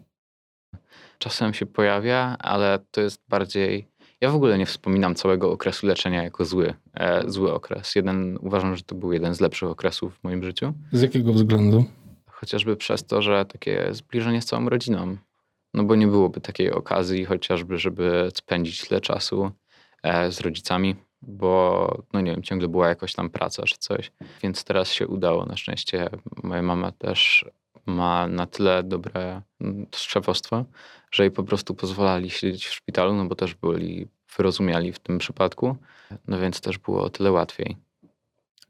[1.19, 3.87] Czasem się pojawia, ale to jest bardziej.
[4.21, 7.95] Ja w ogóle nie wspominam całego okresu leczenia jako zły, e, zły okres.
[7.95, 10.73] Jeden, uważam, że to był jeden z lepszych okresów w moim życiu.
[10.91, 11.85] Z jakiego względu?
[12.25, 15.17] Chociażby przez to, że takie zbliżenie z całą rodziną.
[15.73, 19.51] No bo nie byłoby takiej okazji, chociażby, żeby spędzić tyle czasu
[20.03, 24.11] e, z rodzicami, bo no nie wiem, ciągle była jakaś tam praca czy coś.
[24.43, 25.45] Więc teraz się udało.
[25.45, 26.09] Na szczęście
[26.43, 27.45] moja mama też
[27.85, 30.65] ma na tyle dobre mm, szefostwo,
[31.11, 35.17] że jej po prostu pozwalali siedzieć w szpitalu, no bo też byli wyrozumiali w tym
[35.17, 35.75] przypadku,
[36.27, 37.77] no więc też było o tyle łatwiej.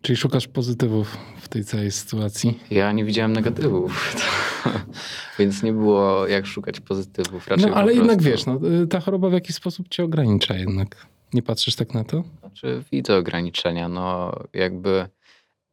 [0.01, 2.59] Czyli szukasz pozytywów w tej całej sytuacji?
[2.71, 4.15] Ja nie widziałem negatywów,
[5.39, 7.47] więc nie było jak szukać pozytywów.
[7.47, 11.07] Raczej no ale jednak wiesz, no, y, ta choroba w jakiś sposób cię ogranicza jednak.
[11.33, 12.23] Nie patrzysz tak na to?
[12.39, 15.07] Znaczy widzę ograniczenia, no jakby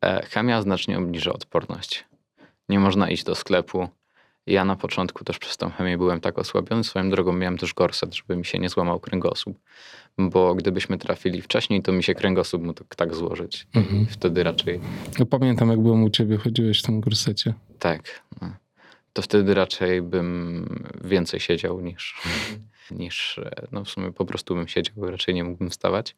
[0.04, 2.04] e, chemia znacznie obniża odporność
[2.68, 3.88] nie można iść do sklepu.
[4.46, 6.84] Ja na początku też przez tą chemię byłem tak osłabiony.
[6.84, 9.58] Swoją drogą miałem też gorset, żeby mi się nie złamał kręgosłup.
[10.18, 13.66] Bo gdybyśmy trafili wcześniej, to mi się kręgosłup mógł tak złożyć.
[13.74, 14.06] Mhm.
[14.06, 14.80] Wtedy raczej...
[15.18, 17.54] No pamiętam, jak byłem u ciebie, chodziłeś w tym gorsecie.
[17.78, 18.22] Tak.
[18.42, 18.52] No.
[19.12, 22.14] to wtedy raczej bym więcej siedział niż,
[22.90, 26.16] niż e, no w sumie po prostu bym siedział, raczej nie mógłbym wstawać.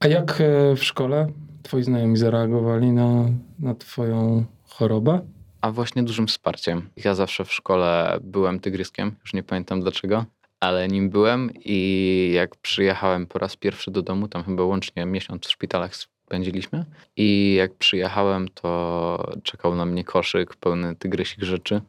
[0.00, 1.26] A jak e, w szkole
[1.62, 3.24] twoi znajomi zareagowali na,
[3.58, 5.20] na twoją chorobę?
[5.66, 6.88] A właśnie dużym wsparciem.
[6.96, 10.24] Ja zawsze w szkole byłem tygryskiem, już nie pamiętam dlaczego,
[10.60, 15.46] ale nim byłem i jak przyjechałem po raz pierwszy do domu, tam chyba łącznie miesiąc
[15.46, 16.84] w szpitalach spędziliśmy
[17.16, 21.80] i jak przyjechałem, to czekał na mnie koszyk pełny tygrysich rzeczy.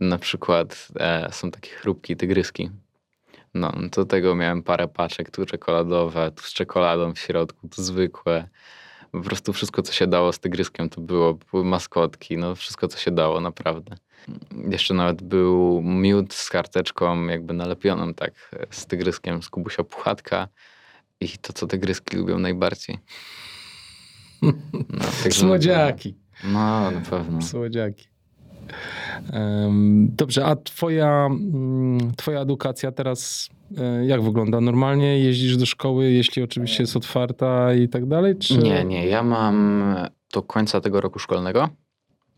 [0.00, 2.70] Na przykład e, są takie chrupki tygryski.
[3.54, 8.48] No, do tego miałem parę paczek, tu czekoladowe, tu z czekoladą w środku, tu zwykłe.
[9.12, 11.38] Po prostu wszystko, co się dało z tygryskiem, to było.
[11.50, 13.96] Były maskotki, no wszystko, co się dało, naprawdę.
[14.70, 20.48] Jeszcze nawet był miód z karteczką jakby nalepioną tak z tygryskiem z Kubusia Puchatka
[21.20, 22.98] i to, co tygryski lubią najbardziej.
[25.22, 26.14] No, Słodziaki.
[26.44, 27.42] No, na pewno.
[27.42, 28.08] Słodziaki.
[29.98, 33.48] Dobrze, a twoja, mm, twoja edukacja teraz
[33.78, 34.60] e, jak wygląda?
[34.60, 38.36] Normalnie jeździsz do szkoły, jeśli oczywiście jest otwarta i tak dalej?
[38.36, 38.58] Czy...
[38.58, 39.06] Nie, nie.
[39.06, 39.96] Ja mam
[40.32, 41.68] do końca tego roku szkolnego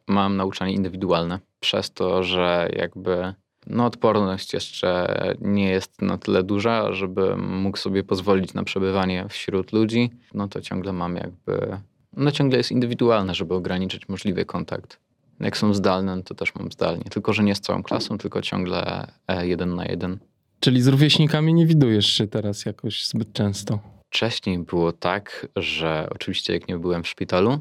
[0.09, 1.41] mam nauczanie indywidualne.
[1.61, 3.35] Przez to, że jakby
[3.67, 9.73] no, odporność jeszcze nie jest na tyle duża, żeby mógł sobie pozwolić na przebywanie wśród
[9.73, 11.79] ludzi, no to ciągle mam jakby,
[12.17, 15.01] no ciągle jest indywidualne, żeby ograniczyć możliwy kontakt.
[15.41, 17.05] Jak są zdalne, no to też mam zdalnie.
[17.05, 20.19] Tylko, że nie z całą klasą, tylko ciągle e, jeden na jeden.
[20.61, 23.79] Czyli z rówieśnikami nie widujesz się teraz jakoś zbyt często?
[24.11, 27.59] Wcześniej było tak, że oczywiście jak nie byłem w szpitalu,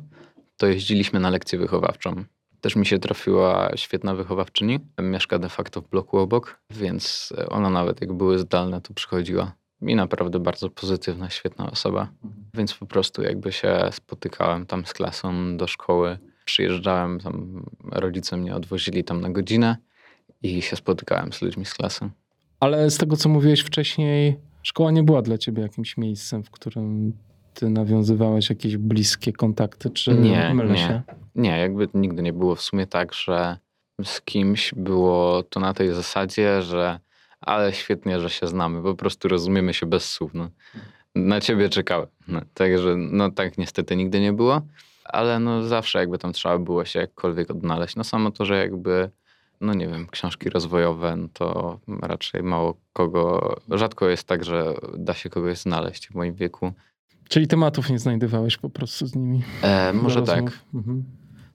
[0.58, 2.24] to jeździliśmy na lekcję wychowawczą.
[2.62, 4.80] Też mi się trafiła świetna wychowawczyni.
[5.02, 9.52] Mieszka de facto w bloku obok, więc ona nawet jak były zdalne, to przychodziła.
[9.82, 12.08] I naprawdę bardzo pozytywna, świetna osoba.
[12.54, 16.18] Więc po prostu jakby się spotykałem tam z klasą do szkoły.
[16.48, 19.78] Przyjeżdżałem, tam rodzice mnie odwozili tam na godzinę
[20.42, 22.10] i się spotykałem z ludźmi z klasy.
[22.60, 27.14] Ale z tego, co mówiłeś wcześniej, szkoła nie była dla ciebie jakimś miejscem, w którym
[27.54, 30.78] ty nawiązywałeś jakieś bliskie kontakty, czy nie, mylę nie.
[30.78, 31.02] się?
[31.36, 33.58] Nie, jakby nigdy nie było w sumie tak, że
[34.04, 37.00] z kimś było to na tej zasadzie, że
[37.42, 40.34] ale świetnie, że się znamy, po prostu rozumiemy się bez słów.
[40.34, 40.50] No.
[41.16, 42.08] Na ciebie czekałem.
[42.28, 44.62] No, także no tak niestety nigdy nie było,
[45.08, 47.96] ale no zawsze jakby tam trzeba było się jakkolwiek odnaleźć.
[47.96, 49.10] No samo to, że jakby
[49.62, 55.14] no nie wiem, książki rozwojowe, no to raczej mało kogo, rzadko jest tak, że da
[55.14, 56.74] się kogoś znaleźć w moim wieku.
[57.30, 59.44] Czyli tematów nie znajdowałeś po prostu z nimi?
[59.62, 60.44] E, może tak.
[60.74, 61.04] Mhm.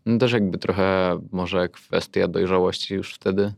[0.06, 3.52] No też jakby trochę może kwestia dojrzałości już wtedy.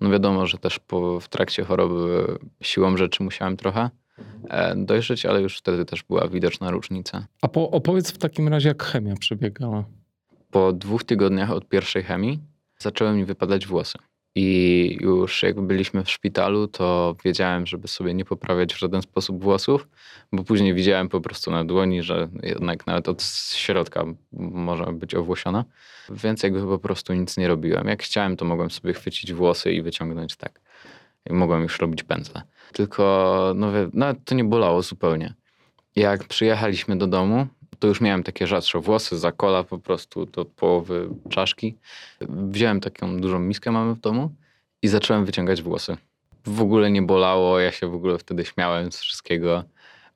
[0.00, 3.90] No wiadomo, że też po, w trakcie choroby siłą rzeczy musiałem trochę
[4.76, 7.26] dojrzeć, ale już wtedy też była widoczna różnica.
[7.42, 9.84] A po, opowiedz w takim razie, jak chemia przebiegała.
[10.50, 12.40] Po dwóch tygodniach od pierwszej chemii
[12.78, 13.98] zaczęły mi wypadać włosy.
[14.36, 19.42] I już jak byliśmy w szpitalu, to wiedziałem, żeby sobie nie poprawiać w żaden sposób
[19.42, 19.88] włosów,
[20.32, 23.22] bo później widziałem po prostu na dłoni, że jednak nawet od
[23.52, 25.64] środka może być owłosiona.
[26.10, 27.88] Więc jakby po prostu nic nie robiłem.
[27.88, 30.60] Jak chciałem, to mogłem sobie chwycić włosy i wyciągnąć tak.
[31.30, 32.42] Mogłem już robić pędzle.
[32.72, 35.34] Tylko no, nawet to nie bolało zupełnie.
[35.96, 37.46] Jak przyjechaliśmy do domu,
[37.78, 41.76] to już miałem takie rzadsze włosy, za kola po prostu do połowy czaszki.
[42.20, 44.30] Wziąłem taką dużą miskę mamy w domu
[44.82, 45.96] i zacząłem wyciągać włosy.
[46.46, 49.64] W ogóle nie bolało, ja się w ogóle wtedy śmiałem z wszystkiego,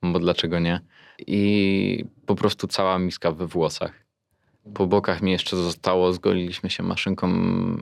[0.02, 0.80] bo dlaczego nie?
[1.26, 3.92] I po prostu cała miska we włosach.
[4.74, 7.28] Po bokach mi jeszcze zostało, zgoliliśmy się maszynką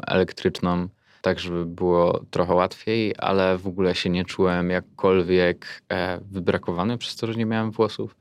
[0.06, 0.88] elektryczną,
[1.26, 7.16] tak żeby było trochę łatwiej, ale w ogóle się nie czułem jakkolwiek e, wybrakowany przez
[7.16, 8.16] to, że nie miałem włosów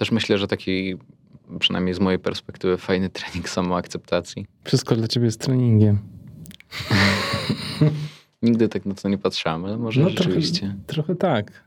[0.00, 0.96] też myślę, że taki,
[1.58, 4.46] przynajmniej z mojej perspektywy, fajny trening samoakceptacji.
[4.64, 5.98] Wszystko dla ciebie jest treningiem.
[8.42, 10.60] Nigdy tak na to nie patrzałem, ale może no, rzeczywiście.
[10.60, 11.64] Trochę, trochę tak.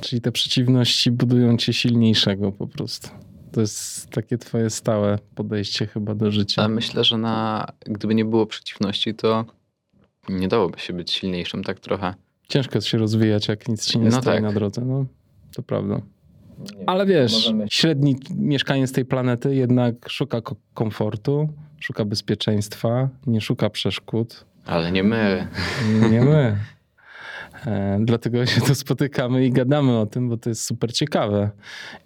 [0.00, 3.08] Czyli te przeciwności budują cię silniejszego po prostu.
[3.52, 6.62] To jest takie twoje stałe podejście chyba do życia.
[6.62, 9.44] Ale myślę, że na, gdyby nie było przeciwności, to
[10.28, 12.14] nie dałoby się być silniejszym tak trochę.
[12.48, 14.42] Ciężko jest się rozwijać, jak nic ci nie no stoi tak.
[14.42, 14.80] na drodze.
[14.84, 15.04] No,
[15.54, 16.00] to prawda.
[16.86, 17.66] Ale wiesz, możemy...
[17.70, 20.40] średni mieszkaniec tej planety jednak szuka
[20.74, 21.48] komfortu,
[21.80, 24.44] szuka bezpieczeństwa, nie szuka przeszkód.
[24.66, 25.48] Ale nie my.
[26.10, 26.56] Nie my.
[27.66, 31.50] E, dlatego się tu spotykamy i gadamy o tym, bo to jest super ciekawe.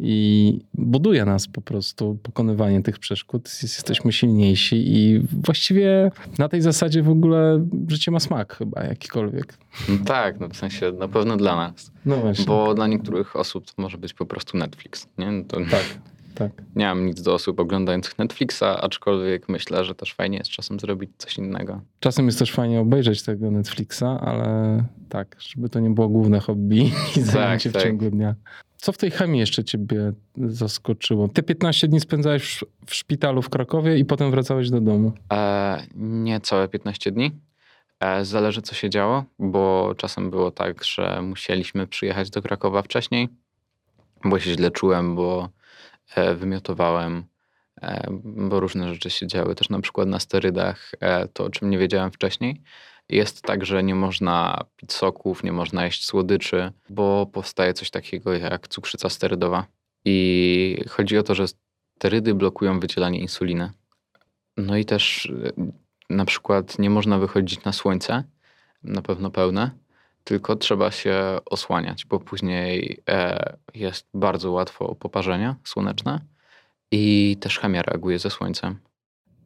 [0.00, 3.48] I buduje nas po prostu pokonywanie tych przeszkód.
[3.62, 9.58] Jesteśmy silniejsi i właściwie na tej zasadzie w ogóle życie ma smak chyba jakikolwiek.
[9.88, 11.90] No tak, no w sensie na pewno dla nas.
[12.06, 12.44] No właśnie.
[12.44, 15.06] Bo dla niektórych osób to może być po prostu Netflix.
[15.18, 15.32] Nie?
[15.32, 15.56] No to...
[15.56, 16.13] Tak.
[16.34, 16.52] Tak.
[16.76, 21.10] Nie mam nic do osób oglądających Netflixa, aczkolwiek myślę, że też fajnie jest czasem zrobić
[21.18, 21.80] coś innego.
[22.00, 26.90] Czasem jest też fajnie obejrzeć tego Netflixa, ale tak, żeby to nie było główne hobby
[27.16, 27.82] i zajęcie tak.
[27.82, 28.34] w ciągu dnia.
[28.76, 31.28] Co w tej chemii jeszcze ciebie zaskoczyło?
[31.28, 35.12] Te 15 dni spędzałeś w, szpitalu w Krakowie i potem wracałeś do domu.
[35.32, 37.32] E, nie całe 15 dni.
[38.00, 43.28] E, zależy, co się działo, bo czasem było tak, że musieliśmy przyjechać do Krakowa wcześniej,
[44.24, 45.48] bo się źle czułem, bo
[46.36, 47.24] wymiotowałem,
[47.82, 49.54] e, bo różne rzeczy się działy.
[49.54, 52.62] Też na przykład na sterydach, e, to o czym nie wiedziałem wcześniej.
[53.08, 58.32] Jest tak, że nie można pić soków, nie można jeść słodyczy, bo powstaje coś takiego
[58.32, 59.66] jak cukrzyca sterydowa.
[60.04, 61.44] I chodzi o to, że
[61.96, 63.70] sterydy blokują wydzielanie insuliny.
[64.56, 65.52] No i też e,
[66.10, 68.24] na przykład nie można wychodzić na słońce,
[68.82, 69.70] na pewno pełne,
[70.24, 76.20] tylko trzeba się osłaniać, bo później e, jest bardzo łatwo poparzenia słoneczne
[76.90, 78.78] i też chemia reaguje ze słońcem.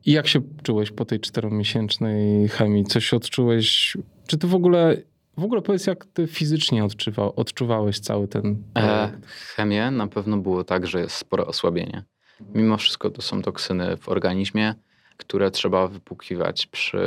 [0.04, 2.84] I jak się czułeś po tej czteromiesięcznej chemii?
[2.84, 3.96] Coś odczułeś?
[4.26, 4.96] Czy ty w ogóle,
[5.36, 9.12] w ogóle powiedz, jak ty fizycznie odczuwa, odczuwałeś cały ten E,
[9.56, 12.04] chemię na pewno było tak, że jest spore osłabienie.
[12.54, 14.74] Mimo wszystko to są toksyny w organizmie,
[15.16, 16.98] które trzeba wypłukiwać przy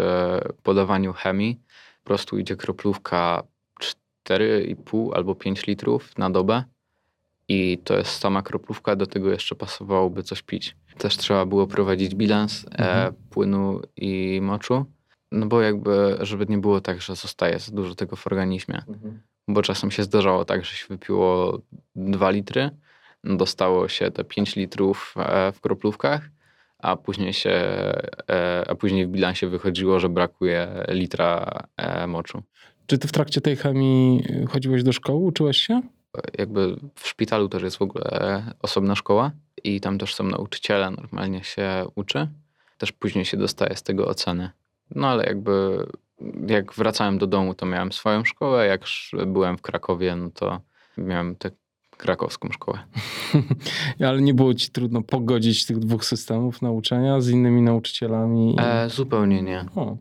[0.64, 1.60] podawaniu chemii.
[2.04, 3.44] Po prostu idzie kroplówka
[4.30, 6.64] 4,5 albo 5 litrów na dobę
[7.48, 10.76] i to jest sama kroplówka, do tego jeszcze pasowałoby coś pić.
[10.98, 13.14] Też trzeba było prowadzić bilans e, Mhm.
[13.30, 14.86] płynu i moczu,
[15.32, 18.82] no bo jakby, żeby nie było tak, że zostaje za dużo tego w organizmie
[19.48, 21.60] bo czasem się zdarzało tak, że się wypiło
[21.96, 22.70] 2 litry,
[23.24, 26.30] no dostało się te 5 litrów e, w kroplówkach,
[26.80, 27.50] a później się,
[28.30, 31.60] e, a później w bilansie wychodziło, że brakuje litra
[32.08, 32.44] moczu.
[32.92, 35.82] Czy ty w trakcie tej chemii chodziłeś do szkoły, uczyłeś się?
[36.38, 39.32] Jakby w szpitalu też jest w ogóle osobna szkoła
[39.64, 42.28] i tam też są nauczyciele, normalnie się uczy.
[42.78, 44.50] Też później się dostaje z tego oceny.
[44.96, 45.86] No ale jakby
[46.48, 48.82] jak wracałem do domu, to miałem swoją szkołę, jak
[49.28, 50.62] byłem w Krakowie, no to
[50.98, 51.52] miałem tę
[51.98, 52.80] krakowską szkołę.
[54.08, 58.56] Ale nie było ci trudno pogodzić tych dwóch systemów nauczania z innymi nauczycielami?
[58.60, 59.66] E, zupełnie nie.
[59.76, 59.98] O,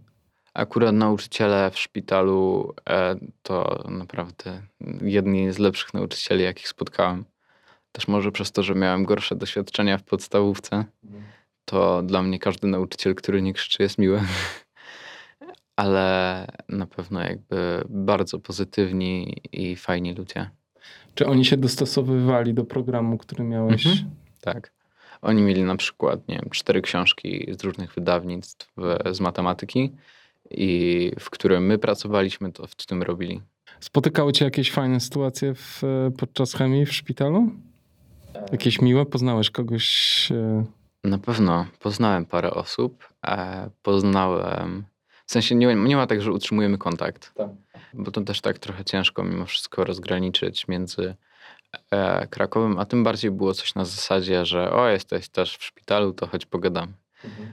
[0.55, 4.63] Akurat nauczyciele w szpitalu e, to naprawdę
[5.03, 7.25] jedni z lepszych nauczycieli, jakich spotkałem.
[7.93, 10.85] Też może przez to, że miałem gorsze doświadczenia w podstawówce,
[11.65, 14.21] to dla mnie każdy nauczyciel, który nie krzyczy, jest miły.
[15.77, 20.51] Ale na pewno jakby bardzo pozytywni i fajni ludzie.
[21.15, 23.87] Czy oni się dostosowywali do programu, który miałeś?
[23.87, 24.11] Mhm.
[24.41, 24.73] Tak.
[25.23, 28.75] Oni mieli na przykład, nie wiem, cztery książki z różnych wydawnictw
[29.13, 29.93] z matematyki
[30.51, 33.43] i w którym my pracowaliśmy, to w tym robili.
[33.81, 35.83] Spotykały cię jakieś fajne sytuacje w,
[36.19, 37.51] podczas chemii w szpitalu?
[38.53, 39.07] Jakieś miłe?
[39.07, 40.29] Poznałeś kogoś?
[40.33, 40.65] e,
[41.05, 43.09] Na pewno poznałem parę osób.
[43.27, 44.85] E, poznałem.
[45.27, 47.33] W sensie nie, nie ma tak, że utrzymujemy kontakt.
[47.35, 47.49] Tak.
[47.95, 51.15] Bo to też tak trochę ciężko mimo wszystko rozgraniczyć między
[51.91, 56.13] e, Krakowem, a tym bardziej było coś na zasadzie, że o, jesteś też w szpitalu,
[56.13, 56.93] to chodź pogadam.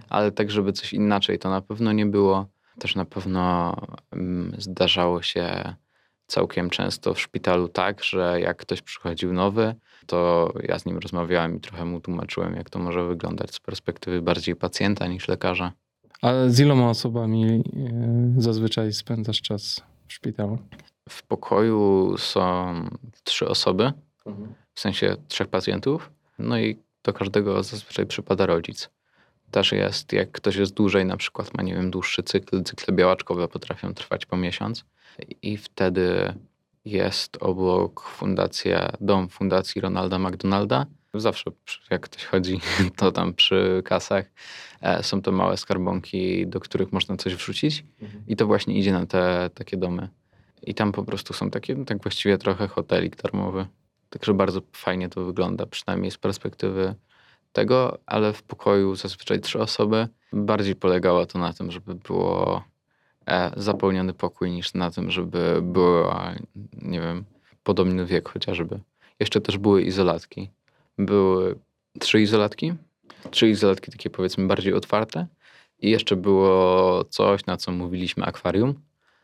[0.09, 2.45] Ale tak, żeby coś inaczej, to na pewno nie było.
[2.79, 3.75] Też na pewno
[4.11, 5.75] mm, zdarzało się
[6.27, 11.57] całkiem często w szpitalu tak, że jak ktoś przychodził nowy, to ja z nim rozmawiałem
[11.57, 15.71] i trochę mu tłumaczyłem, jak to może wyglądać z perspektywy bardziej pacjenta niż lekarza.
[16.21, 17.63] A z iloma osobami
[18.35, 20.57] e, zazwyczaj spędzasz czas w szpitalu?
[21.09, 22.73] W pokoju są
[23.23, 23.93] trzy osoby,
[24.73, 28.89] w sensie trzech pacjentów, no i do każdego zazwyczaj przypada rodzic.
[29.51, 33.47] Też jest, jak ktoś jest dłużej, na przykład ma, nie wiem, dłuższy cykl, cykle białaczkowe
[33.47, 34.85] potrafią trwać po miesiąc
[35.41, 36.33] i wtedy
[36.85, 40.85] jest obok fundacja, dom Fundacji Ronalda McDonalda.
[41.13, 41.51] Zawsze
[41.91, 42.59] jak ktoś chodzi,
[42.97, 44.25] to tam przy kasach
[44.81, 47.85] e, są to małe skarbonki, do których można coś wrzucić
[48.27, 50.09] i to właśnie idzie na te takie domy.
[50.63, 53.65] I tam po prostu są takie, no tak właściwie trochę hotelik darmowy.
[54.09, 56.95] Także bardzo fajnie to wygląda, przynajmniej z perspektywy
[57.51, 60.07] tego, ale w pokoju zazwyczaj trzy osoby.
[60.33, 62.63] Bardziej polegało to na tym, żeby było
[63.27, 66.35] e, zapełniony pokój, niż na tym, żeby była,
[66.73, 67.25] nie wiem,
[67.63, 68.79] podobny wiek chociażby.
[69.19, 70.49] Jeszcze też były izolatki.
[70.97, 71.59] Były
[71.99, 72.73] trzy izolatki,
[73.31, 75.27] trzy izolatki takie powiedzmy bardziej otwarte
[75.79, 78.73] i jeszcze było coś, na co mówiliśmy akwarium,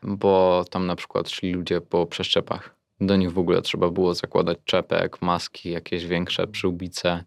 [0.02, 2.76] bo tam na przykład szli ludzie po przeszczepach.
[3.00, 7.24] Do nich w ogóle trzeba było zakładać czepek, maski, jakieś większe przyłbice,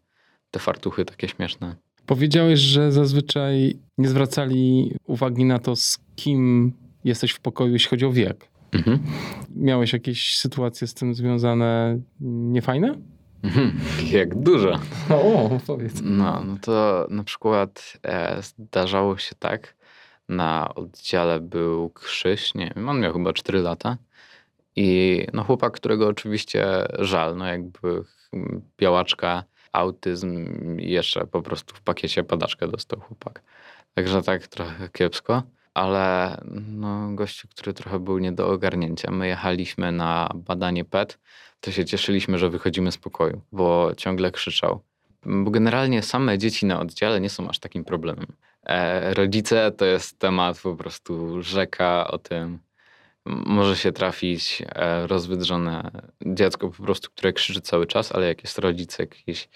[0.52, 1.76] te fartuchy takie śmieszne.
[2.06, 6.74] Powiedziałeś, że zazwyczaj nie zwracali uwagi na to, z kim
[7.04, 8.48] jesteś w pokoju, jeśli chodzi o wiek.
[8.72, 9.00] Mhm.
[9.56, 12.96] Miałeś jakieś sytuacje z tym związane niefajne?
[13.44, 13.80] Mhm,
[14.12, 14.80] Jak dużo.
[15.10, 16.02] O, powiedz.
[16.04, 19.76] No, no to na przykład e, zdarzało się tak,
[20.30, 23.98] na oddziale był Krzyś, nie wiem, on miał chyba 4 lata
[24.76, 26.66] i no chłopak, którego oczywiście
[27.00, 28.04] żal, no jakby
[28.80, 30.46] białaczka, autyzm
[30.80, 33.44] jeszcze po prostu w pakiecie padaczkę dostał chłopak.
[33.94, 35.44] Także tak trochę kiepsko,
[35.74, 36.38] ale
[36.68, 39.12] no gościu, który trochę był nie do ogarnięcia.
[39.12, 41.20] My jechaliśmy na badanie PET,
[41.62, 44.82] to się cieszyliśmy, że wychodzimy z pokoju, bo ciągle krzyczał.
[45.26, 48.28] Bo generalnie same dzieci na oddziale nie są aż takim problemem.
[48.64, 52.60] E, rodzice to jest temat po prostu rzeka o tym.
[53.28, 55.92] Może się trafić e, rozwydrzone
[56.26, 59.50] dziecko po prostu, które krzyczy cały czas, ale jak jest rodzic jakiś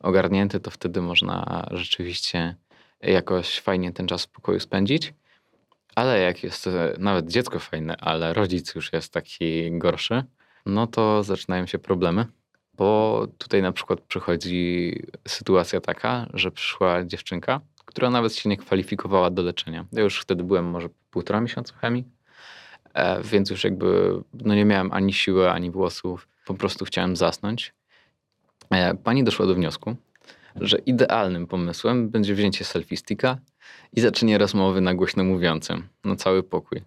[0.00, 2.56] ogarnięty, to wtedy można rzeczywiście
[3.02, 5.14] jakoś fajnie ten czas w pokoju spędzić.
[5.94, 10.24] Ale jak jest e, nawet dziecko fajne, ale rodzic już jest taki gorszy,
[10.66, 12.26] no to zaczynają się problemy.
[12.74, 14.94] Bo tutaj na przykład przychodzi
[15.28, 19.84] sytuacja taka, że przyszła dziewczynka, która nawet się nie kwalifikowała do leczenia.
[19.92, 22.04] Ja już wtedy byłem może półtora miesiąca chemii,
[23.24, 26.28] więc już jakby no nie miałem ani siły, ani włosów.
[26.46, 27.74] Po prostu chciałem zasnąć.
[28.70, 29.96] E, Pani doszła do wniosku,
[30.60, 33.38] że idealnym pomysłem będzie wzięcie selfie sticka
[33.92, 36.82] i zaczęcie rozmowy na głośno mówiącym na cały pokój.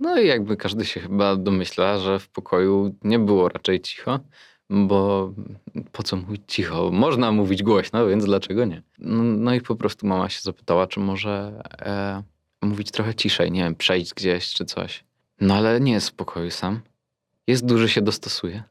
[0.00, 4.20] No i jakby każdy się chyba domyśla, że w pokoju nie było raczej cicho,
[4.70, 5.32] bo
[5.92, 6.90] po co mówić cicho?
[6.90, 8.82] Można mówić głośno, więc dlaczego nie?
[8.98, 12.22] No, no i po prostu mama się zapytała, czy może e,
[12.62, 15.04] mówić trochę ciszej, nie wiem, przejść gdzieś czy coś.
[15.40, 16.80] No ale nie jest w pokoju sam.
[17.46, 18.62] Jest duży, się dostosuje.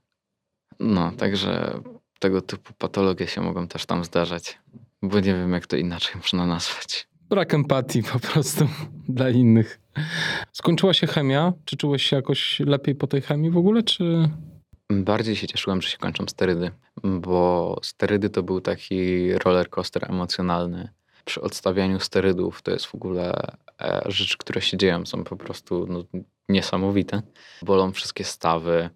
[0.79, 1.79] No, także
[2.19, 4.59] tego typu patologie się mogą też tam zdarzać,
[5.01, 7.07] bo nie wiem, jak to inaczej można nazwać.
[7.29, 8.67] Brak empatii po prostu
[9.09, 9.79] dla innych.
[10.51, 11.53] Skończyła się chemia.
[11.65, 14.29] Czy czułeś się jakoś lepiej po tej chemii w ogóle, czy...
[14.91, 16.71] Bardziej się cieszyłem, że się kończą sterydy,
[17.03, 20.89] bo sterydy to był taki roller coaster emocjonalny.
[21.25, 23.33] Przy odstawianiu sterydów to jest w ogóle
[23.81, 26.03] e, rzeczy, które się dzieją, są po prostu no,
[26.49, 27.21] niesamowite.
[27.61, 28.89] Bolą wszystkie stawy,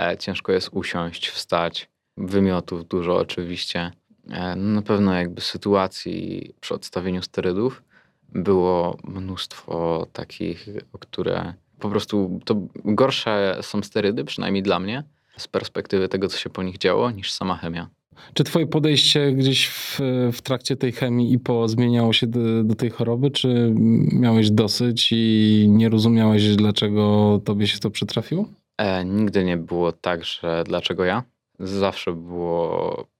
[0.00, 3.90] e, ciężko jest usiąść, wstać, wymiotów dużo oczywiście.
[4.30, 7.82] E, no, na pewno jakby sytuacji przy odstawieniu sterydów
[8.28, 10.68] było mnóstwo takich,
[11.00, 15.04] które po prostu to gorsze są sterydy, przynajmniej dla mnie,
[15.36, 17.88] z perspektywy tego, co się po nich działo, niż sama chemia.
[18.34, 20.00] Czy twoje podejście gdzieś w,
[20.32, 23.72] w trakcie tej chemii i po zmieniało się do, do tej choroby, czy
[24.12, 28.48] miałeś dosyć i nie rozumiałeś, dlaczego tobie się to przytrafiło?
[28.78, 31.22] E, nigdy nie było tak, że dlaczego ja.
[31.58, 33.12] Zawsze było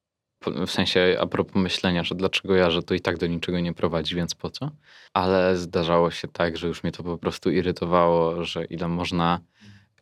[0.67, 3.75] w sensie a propos myślenia, że dlaczego ja, że to i tak do niczego nie
[3.75, 4.71] prowadzi, więc po co?
[5.15, 9.41] Ale zdarzało się tak, że już mnie to po prostu irytowało, że ile można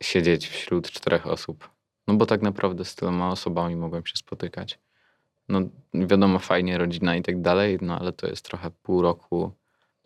[0.02, 1.70] siedzieć wśród czterech osób.
[2.10, 4.78] No bo tak naprawdę z tyloma osobami mogłem się spotykać.
[5.48, 5.60] No
[5.94, 9.52] wiadomo, fajnie, rodzina i tak dalej, no ale to jest trochę pół roku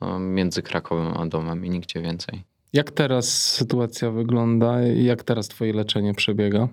[0.00, 2.44] no, między Krakowem a domem i nigdzie więcej.
[2.72, 4.80] Jak teraz sytuacja wygląda?
[4.80, 6.68] Jak teraz twoje leczenie przebiega?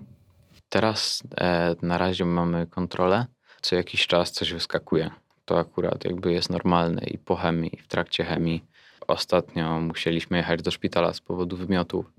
[0.68, 3.26] Teraz e, na razie mamy kontrolę.
[3.62, 5.10] Co jakiś czas coś wyskakuje.
[5.44, 8.64] To akurat jakby jest normalne i po chemii, i w trakcie chemii.
[9.08, 12.12] Ostatnio musieliśmy jechać do szpitala z powodu wymiotów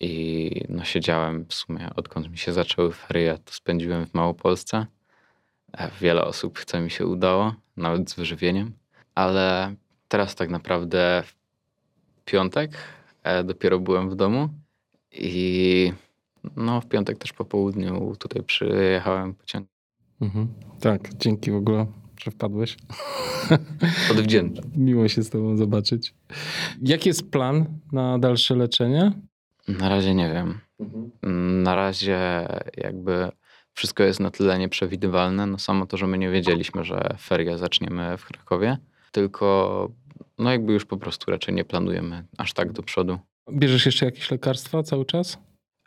[0.00, 4.86] i no siedziałem w sumie, odkąd mi się zaczęły ferie, to spędziłem w Małopolsce.
[5.72, 8.72] E, Wiele osób, co mi się udało, nawet z wyżywieniem,
[9.14, 9.74] ale
[10.08, 11.34] teraz tak naprawdę w
[12.24, 12.70] piątek
[13.22, 14.48] e, dopiero byłem w domu
[15.12, 15.92] i
[16.56, 19.68] no w piątek też po południu tutaj przyjechałem pociągiem.
[20.20, 20.48] Mhm.
[20.80, 21.86] Tak, dzięki w ogóle,
[22.20, 22.76] że wpadłeś.
[24.10, 24.64] Odwdzięczam.
[24.76, 26.14] Miło się z tobą zobaczyć.
[26.82, 29.12] Jaki jest plan na dalsze leczenie?
[29.68, 30.60] Na razie nie wiem.
[31.62, 33.30] Na razie jakby
[33.72, 35.46] wszystko jest na tyle nieprzewidywalne.
[35.46, 38.78] No samo to, że my nie wiedzieliśmy, że ferie zaczniemy w Krakowie,
[39.12, 39.88] tylko
[40.38, 43.18] no jakby już po prostu raczej nie planujemy aż tak do przodu.
[43.52, 45.38] Bierzesz jeszcze jakieś lekarstwa cały czas?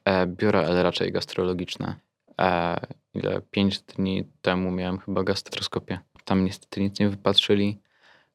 [0.06, 1.96] E, biorę, ale raczej gastrologiczne.
[2.42, 2.80] E,
[3.14, 3.42] ile?
[3.52, 6.00] Pięć dni temu miałem chyba gastroskopię.
[6.26, 7.80] Tam niestety nic nie wypatrzyli.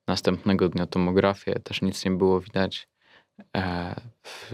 [0.07, 2.89] Następnego dnia tomografię, też nic nie było widać.
[3.57, 4.53] E, w,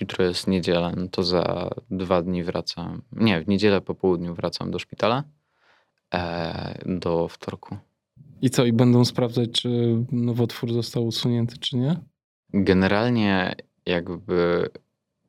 [0.00, 3.02] jutro jest niedziela, no to za dwa dni wracam.
[3.12, 5.24] Nie, w niedzielę po południu wracam do szpitala.
[6.14, 7.76] E, do wtorku.
[8.42, 11.96] I co, i będą sprawdzać, czy nowotwór został usunięty, czy nie?
[12.54, 13.54] Generalnie
[13.86, 14.68] jakby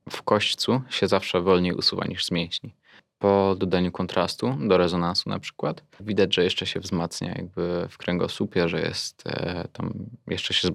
[0.09, 2.75] w kośćcu się zawsze wolniej usuwa niż z mięśni.
[3.19, 8.69] Po dodaniu kontrastu do rezonansu na przykład widać, że jeszcze się wzmacnia jakby w kręgosłupie,
[8.69, 9.93] że jest e, tam
[10.27, 10.67] jeszcze się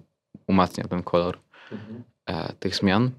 [0.46, 1.38] umacnia ten kolor
[2.26, 3.10] e, tych zmian.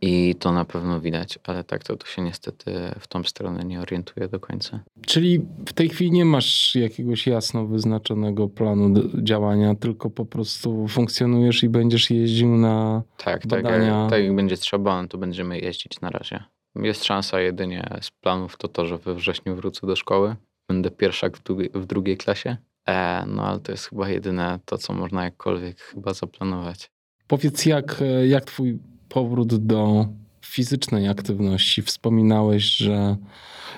[0.00, 3.80] I to na pewno widać, ale tak to, to się niestety w tą stronę nie
[3.80, 4.80] orientuje do końca.
[5.06, 11.62] Czyli w tej chwili nie masz jakiegoś jasno wyznaczonego planu działania, tylko po prostu funkcjonujesz
[11.62, 14.02] i będziesz jeździł na tak, badania.
[14.02, 16.44] Tak, tak jak będzie trzeba, no to będziemy jeździć na razie.
[16.74, 20.36] Jest szansa jedynie z planów to to, że we wrześniu wrócę do szkoły.
[20.68, 22.56] Będę pierwszak w drugiej, w drugiej klasie.
[22.88, 26.90] E, no ale to jest chyba jedyne to, co można jakkolwiek chyba zaplanować.
[27.26, 28.78] Powiedz, jak, jak twój
[29.10, 30.06] powrót do
[30.44, 31.82] fizycznej aktywności?
[31.82, 33.16] Wspominałeś, że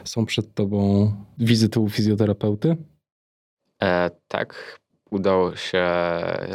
[0.04, 2.76] są przed tobą wizyty u fizjoterapeuty?
[3.82, 4.80] E, tak,
[5.10, 5.84] udało się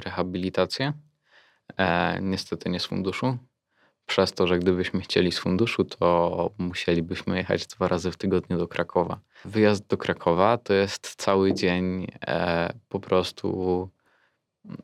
[0.05, 0.93] rehabilitację.
[1.77, 3.37] E, niestety nie z funduszu.
[4.05, 8.67] Przez to, że gdybyśmy chcieli z funduszu, to musielibyśmy jechać dwa razy w tygodniu do
[8.67, 9.19] Krakowa.
[9.45, 13.89] Wyjazd do Krakowa to jest cały dzień e, po prostu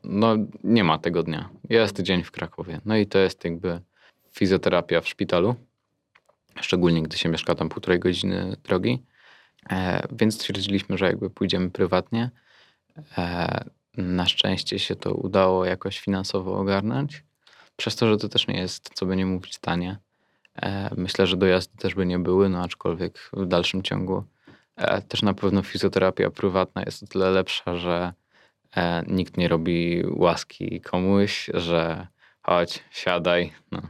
[0.04, 1.48] no nie ma tego dnia.
[1.68, 2.80] Jest dzień w Krakowie.
[2.84, 3.80] No i to jest jakby
[4.32, 5.54] fizjoterapia w szpitalu,
[6.60, 9.02] szczególnie gdy się mieszka tam półtorej godziny drogi.
[9.70, 12.30] E, więc stwierdziliśmy, że jakby pójdziemy prywatnie.
[13.18, 13.64] E,
[13.96, 17.24] na szczęście się to udało jakoś finansowo ogarnąć.
[17.76, 19.98] Przez to, że to też nie jest, co by nie mówić, tanie.
[20.62, 24.24] E, myślę, że dojazdy też by nie były, no aczkolwiek w dalszym ciągu
[24.76, 28.12] e, też na pewno fizjoterapia prywatna jest o tyle lepsza, że
[28.76, 32.06] E, nikt nie robi łaski komuś, że
[32.42, 33.52] chodź, siadaj.
[33.72, 33.82] No.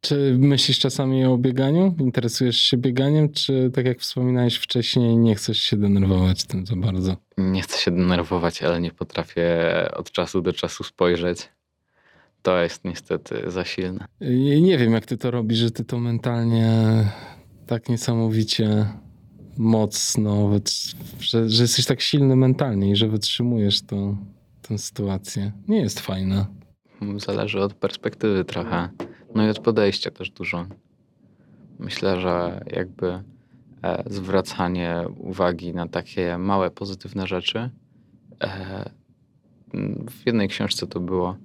[0.00, 1.96] Czy myślisz czasami o bieganiu?
[2.00, 7.16] Interesujesz się bieganiem, czy tak jak wspominałeś wcześniej, nie chcesz się denerwować tym za bardzo?
[7.38, 9.48] Nie chcę się denerwować, ale nie potrafię
[9.96, 11.48] od czasu do czasu spojrzeć.
[12.42, 14.04] To jest niestety za silne.
[14.60, 16.70] Nie wiem, jak ty to robisz, że ty to mentalnie
[17.66, 18.86] tak niesamowicie
[19.56, 20.50] mocno,
[21.20, 24.16] że, że jesteś tak silny mentalnie i że wytrzymujesz tą,
[24.62, 25.52] tę sytuację.
[25.68, 26.46] Nie jest fajna.
[27.16, 28.88] Zależy od perspektywy trochę.
[29.34, 30.66] No i od podejścia też dużo.
[31.78, 33.22] Myślę, że jakby
[33.82, 37.70] e, zwracanie uwagi na takie małe, pozytywne rzeczy.
[38.42, 38.90] E,
[40.10, 41.36] w jednej książce to było,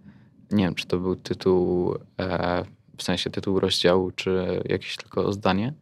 [0.52, 2.64] nie wiem, czy to był tytuł, e,
[2.98, 5.74] w sensie tytuł rozdziału, czy jakieś tylko zdanie,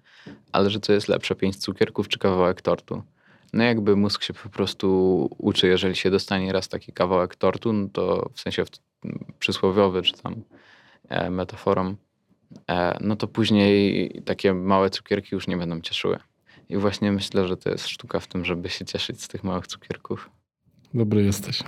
[0.51, 3.03] ale że to jest lepsze, pięć cukierków czy kawałek tortu.
[3.53, 7.87] No jakby mózg się po prostu uczy, jeżeli się dostanie raz taki kawałek tortu, no
[7.93, 8.63] to w sensie
[9.39, 10.35] przysłowiowy czy tam
[11.09, 11.95] e, metaforą,
[12.69, 16.19] e, no to później takie małe cukierki już nie będą cieszyły.
[16.69, 19.67] I właśnie myślę, że to jest sztuka w tym, żeby się cieszyć z tych małych
[19.67, 20.29] cukierków.
[20.93, 21.63] Dobry jesteś.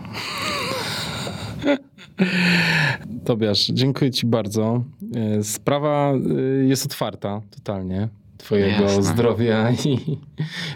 [3.25, 4.83] Tobiasz, dziękuję Ci bardzo.
[5.15, 6.17] E, sprawa e,
[6.65, 8.09] jest otwarta totalnie
[8.39, 9.03] twojego Jasne.
[9.03, 10.17] zdrowia i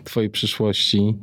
[0.03, 1.17] twojej przyszłości.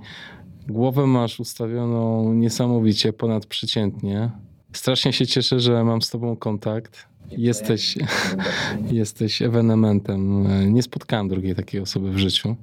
[0.69, 4.31] Głowę masz ustawioną niesamowicie, ponadprzeciętnie.
[4.73, 7.07] Strasznie się cieszę, że mam z tobą kontakt.
[7.31, 7.99] Jesteś,
[8.91, 10.49] jesteś ewenementem.
[10.73, 12.57] Nie spotkałem drugiej takiej osoby w życiu.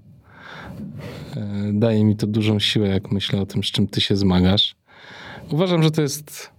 [1.74, 4.76] Daje mi to dużą siłę, jak myślę o tym, z czym ty się zmagasz.
[5.52, 6.57] Uważam, że to jest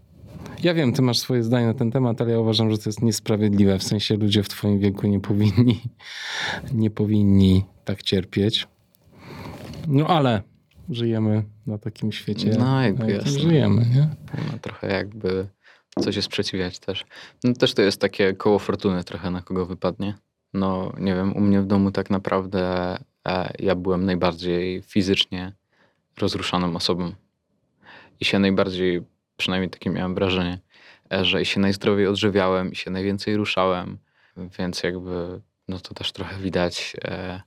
[0.63, 3.03] ja wiem, ty masz swoje zdanie na ten temat, ale ja uważam, że to jest
[3.03, 3.79] niesprawiedliwe.
[3.79, 5.81] W sensie ludzie w twoim wieku nie powinni,
[6.73, 8.69] nie powinni tak cierpieć.
[9.89, 10.43] No ale
[10.91, 14.09] żyjemy na takim świecie, no, jakby na jakim żyjemy, nie?
[14.53, 15.49] No, trochę jakby
[16.01, 17.05] coś się sprzeciwiać też.
[17.45, 20.15] No też to jest takie koło fortuny trochę na kogo wypadnie.
[20.55, 22.95] No nie wiem, u mnie w domu tak naprawdę
[23.29, 25.53] e, ja byłem najbardziej fizycznie
[26.19, 27.13] rozruszaną osobą.
[28.21, 29.03] I się najbardziej
[29.39, 30.59] przynajmniej takie miałem wrażenie,
[31.13, 33.99] e, że się najzdrowiej odżywiałem i się najwięcej ruszałem,
[34.59, 37.43] więc jakby no to też trochę widać, e,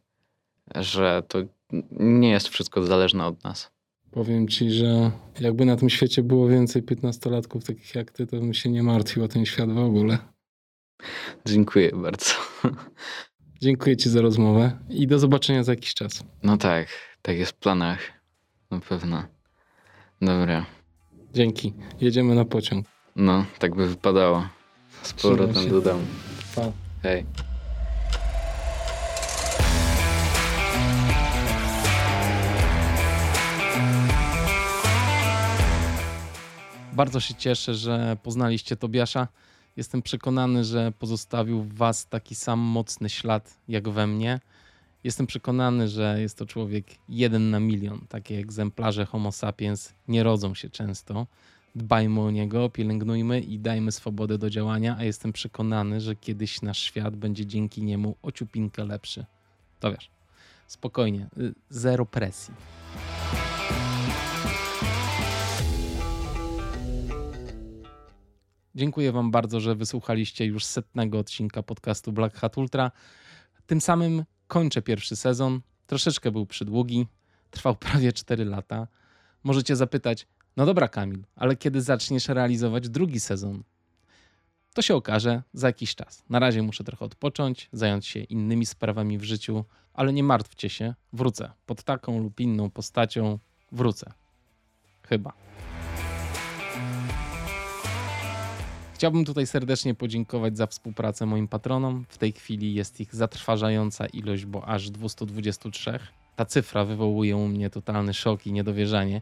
[0.76, 1.40] że to
[2.00, 3.72] nie jest wszystko zależne od nas.
[4.12, 8.54] Powiem ci, że jakby na tym świecie było więcej piętnastolatków takich jak ty, to bym
[8.54, 10.18] się nie martwił o ten świat w ogóle.
[11.46, 12.34] Dziękuję bardzo.
[13.62, 16.24] Dziękuję ci za rozmowę i do zobaczenia za jakiś czas.
[16.44, 16.88] No tak,
[17.22, 18.00] tak jest w planach.
[18.72, 19.24] Na pewno.
[20.22, 20.66] Dobra.
[21.34, 21.74] Dzięki.
[22.02, 22.86] Jedziemy na pociąg.
[23.16, 24.48] No, tak by wypadało.
[25.04, 26.06] Z powrotem do domu.
[26.56, 26.62] Pa.
[27.04, 27.26] Hej.
[36.94, 39.28] Bardzo się cieszę, że poznaliście Tobiasza.
[39.78, 44.40] Jestem przekonany, że pozostawił w Was taki sam mocny ślad jak we mnie.
[45.04, 48.06] Jestem przekonany, że jest to człowiek jeden na milion.
[48.10, 51.28] Takie egzemplarze Homo sapiens nie rodzą się często.
[51.76, 56.80] Dbajmy o niego, pielęgnujmy i dajmy swobodę do działania, a jestem przekonany, że kiedyś nasz
[56.80, 59.26] świat będzie dzięki niemu ociupinkę lepszy.
[59.80, 60.12] To wiesz,
[60.68, 62.54] spokojnie, y, zero presji.
[68.76, 72.92] Dziękuję Wam bardzo, że wysłuchaliście już setnego odcinka podcastu Black Hat Ultra.
[73.68, 75.62] Tym samym kończę pierwszy sezon.
[75.88, 77.08] Troszeczkę był przydługi,
[77.52, 78.88] trwał prawie 4 lata.
[79.44, 80.28] Możecie zapytać,
[80.58, 83.64] no dobra, Kamil, ale kiedy zaczniesz realizować drugi sezon?
[84.74, 86.24] To się okaże za jakiś czas.
[86.30, 90.94] Na razie muszę trochę odpocząć, zająć się innymi sprawami w życiu, ale nie martwcie się,
[91.14, 91.52] wrócę.
[91.66, 93.40] Pod taką lub inną postacią
[93.72, 94.14] wrócę.
[95.04, 95.34] Chyba.
[99.02, 102.06] Chciałbym tutaj serdecznie podziękować za współpracę moim patronom.
[102.10, 106.00] W tej chwili jest ich zatrważająca ilość, bo aż 223.
[106.36, 109.22] Ta cyfra wywołuje u mnie totalny szok i niedowierzanie.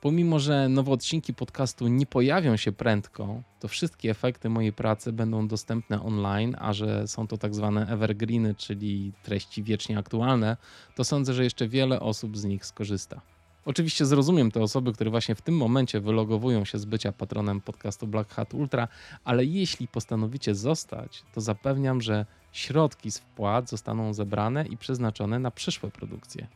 [0.00, 5.48] Pomimo, że nowe odcinki podcastu nie pojawią się prędko, to wszystkie efekty mojej pracy będą
[5.48, 10.56] dostępne online, a że są to tak zwane evergreeny, czyli treści wiecznie aktualne,
[10.96, 13.20] to sądzę, że jeszcze wiele osób z nich skorzysta.
[13.64, 18.06] Oczywiście zrozumiem te osoby, które właśnie w tym momencie wylogowują się z bycia patronem podcastu
[18.06, 18.88] Black Hat Ultra,
[19.24, 25.50] ale jeśli postanowicie zostać, to zapewniam, że środki z wpłat zostaną zebrane i przeznaczone na
[25.50, 26.46] przyszłe produkcje.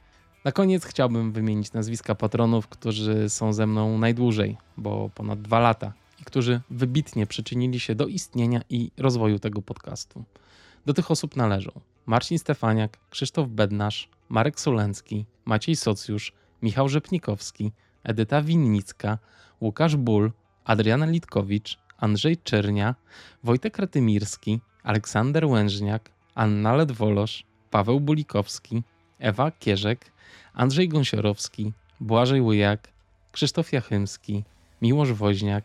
[0.44, 5.92] Na koniec chciałbym wymienić nazwiska patronów, którzy są ze mną najdłużej, bo ponad dwa lata,
[6.20, 10.24] i którzy wybitnie przyczynili się do istnienia i rozwoju tego podcastu.
[10.86, 11.70] Do tych osób należą
[12.06, 16.32] Marcin Stefaniak, Krzysztof Bednarz, Marek Solencki, Maciej Socjusz,
[16.64, 17.72] Michał Rzepnikowski,
[18.04, 19.18] Edyta Winnicka,
[19.60, 20.32] Łukasz Ból,
[20.64, 22.94] Adriana Litkowicz, Andrzej Czernia,
[23.42, 28.82] Wojtek Ratymirski, Aleksander Łężniak, Anna Ledwolosz, Paweł Bulikowski,
[29.18, 30.12] Ewa Kierzek,
[30.54, 32.88] Andrzej Gąsiorowski, Błażej Łyjak,
[33.32, 34.44] Krzysztof Jachymski,
[34.82, 35.64] Miłosz Woźniak,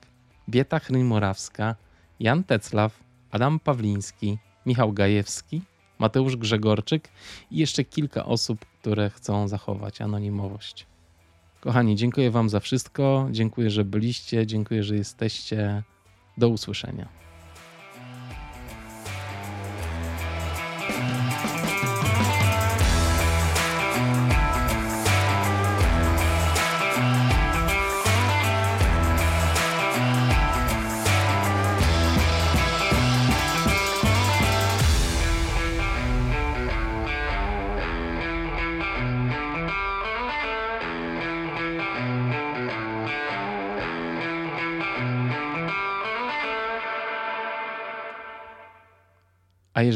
[0.49, 1.75] Bieta Chryń-Morawska,
[2.19, 5.61] Jan Teclaw, Adam Pawliński, Michał Gajewski,
[5.99, 7.09] Mateusz Grzegorczyk
[7.51, 10.88] i jeszcze kilka osób, które chcą zachować anonimowość.
[11.61, 13.27] Kochani, dziękuję Wam za wszystko.
[13.31, 14.47] Dziękuję, że byliście.
[14.47, 15.83] Dziękuję, że jesteście.
[16.37, 17.09] Do usłyszenia.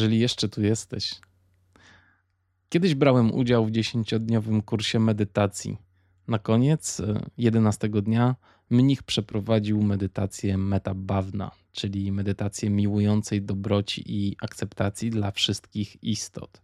[0.03, 1.15] Jeżeli jeszcze tu jesteś,
[2.69, 5.77] kiedyś brałem udział w dziesięciodniowym kursie medytacji.
[6.27, 7.01] Na koniec,
[7.37, 8.35] 11 e, dnia,
[8.69, 16.61] mnich przeprowadził medytację metabawna, czyli medytację miłującej dobroci i akceptacji dla wszystkich istot.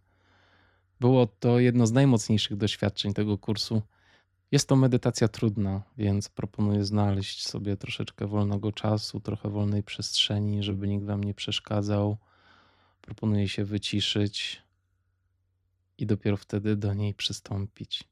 [1.00, 3.82] Było to jedno z najmocniejszych doświadczeń tego kursu.
[4.52, 10.88] Jest to medytacja trudna, więc proponuję znaleźć sobie troszeczkę wolnego czasu, trochę wolnej przestrzeni, żeby
[10.88, 12.18] nikt wam nie przeszkadzał
[13.10, 14.62] Proponuję się wyciszyć
[15.98, 18.04] i dopiero wtedy do niej przystąpić.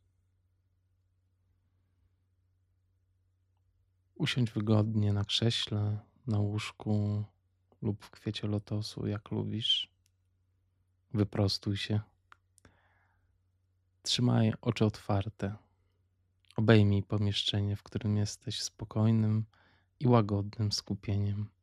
[4.14, 7.24] Usiądź wygodnie na krześle, na łóżku
[7.82, 9.90] lub w kwiecie lotosu, jak lubisz.
[11.14, 12.01] Wyprostuj się.
[14.03, 15.57] Trzymaj oczy otwarte.
[16.57, 19.44] Obejmij pomieszczenie, w którym jesteś spokojnym
[20.01, 21.57] i łagodnym skupieniem.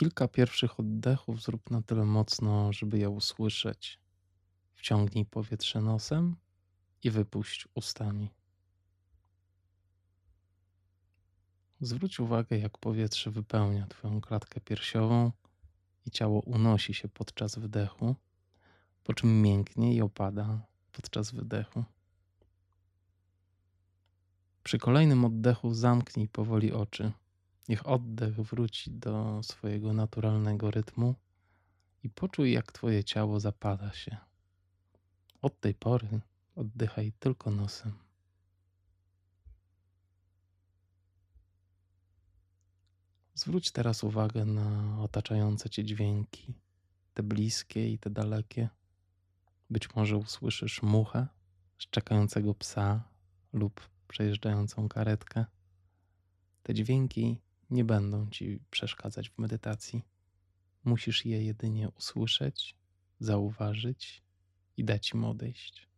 [0.00, 3.98] Kilka pierwszych oddechów zrób na tyle mocno, żeby je usłyszeć.
[4.74, 6.36] Wciągnij powietrze nosem
[7.02, 8.30] i wypuść ustami.
[11.80, 15.32] Zwróć uwagę, jak powietrze wypełnia Twoją klatkę piersiową
[16.06, 18.14] i ciało unosi się podczas wdechu,
[19.04, 21.84] po czym mięknie i opada podczas wydechu.
[24.62, 27.12] Przy kolejnym oddechu zamknij powoli oczy
[27.70, 31.14] Niech oddech wróci do swojego naturalnego rytmu
[32.02, 34.16] i poczuj, jak Twoje ciało zapada się.
[35.42, 36.20] Od tej pory
[36.56, 37.92] oddychaj tylko nosem.
[43.34, 46.54] Zwróć teraz uwagę na otaczające Cię dźwięki,
[47.14, 48.68] te bliskie i te dalekie.
[49.70, 51.26] Być może usłyszysz muchę,
[51.78, 53.08] szczekającego psa
[53.52, 55.44] lub przejeżdżającą karetkę.
[56.62, 57.40] Te dźwięki
[57.70, 60.02] nie będą ci przeszkadzać w medytacji.
[60.84, 62.76] Musisz je jedynie usłyszeć,
[63.20, 64.22] zauważyć
[64.76, 65.90] i dać im odejść.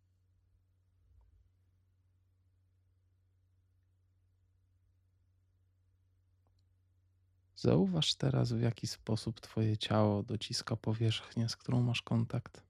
[7.55, 12.63] Zauważ teraz, w jaki sposób Twoje ciało dociska powierzchnię, z którą masz kontakt.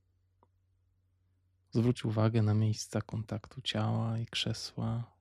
[1.72, 5.13] Zwróć uwagę na miejsca kontaktu ciała i krzesła,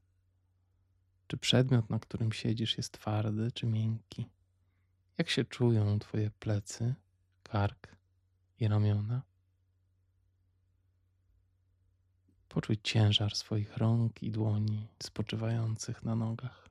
[1.32, 4.28] Czy przedmiot, na którym siedzisz, jest twardy czy miękki?
[5.18, 6.94] Jak się czują Twoje plecy,
[7.42, 7.96] kark
[8.60, 9.22] i ramiona?
[12.48, 16.68] Poczuj ciężar swoich rąk i dłoni spoczywających na nogach.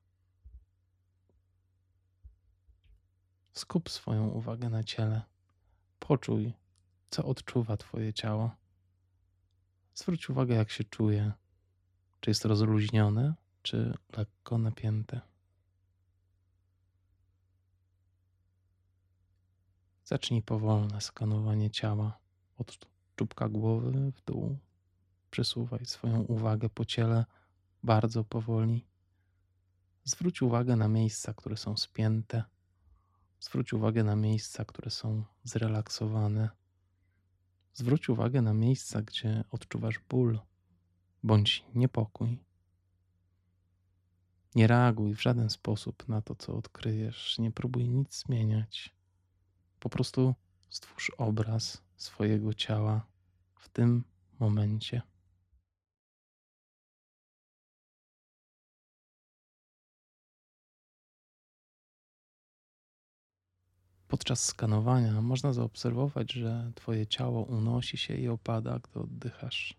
[3.53, 5.21] Skup swoją uwagę na ciele.
[5.99, 6.53] Poczuj,
[7.09, 8.55] co odczuwa Twoje ciało.
[9.95, 11.31] Zwróć uwagę, jak się czuje.
[12.19, 15.21] Czy jest rozluźnione, czy lekko napięte.
[20.03, 22.19] Zacznij powolne skanowanie ciała
[22.57, 22.77] od
[23.15, 24.57] czubka głowy w dół.
[25.31, 27.25] Przesuwaj swoją uwagę po ciele
[27.83, 28.85] bardzo powoli.
[30.03, 32.43] Zwróć uwagę na miejsca, które są spięte.
[33.39, 36.49] Zwróć uwagę na miejsca, które są zrelaksowane.
[37.73, 40.39] Zwróć uwagę na miejsca, gdzie odczuwasz ból
[41.23, 42.50] bądź niepokój.
[44.55, 47.39] Nie reaguj w żaden sposób na to, co odkryjesz.
[47.39, 48.95] Nie próbuj nic zmieniać.
[49.79, 50.35] Po prostu
[50.69, 53.07] stwórz obraz swojego ciała
[53.55, 54.03] w tym
[54.39, 55.01] momencie.
[64.07, 69.77] Podczas skanowania można zaobserwować, że Twoje ciało unosi się i opada, gdy oddychasz.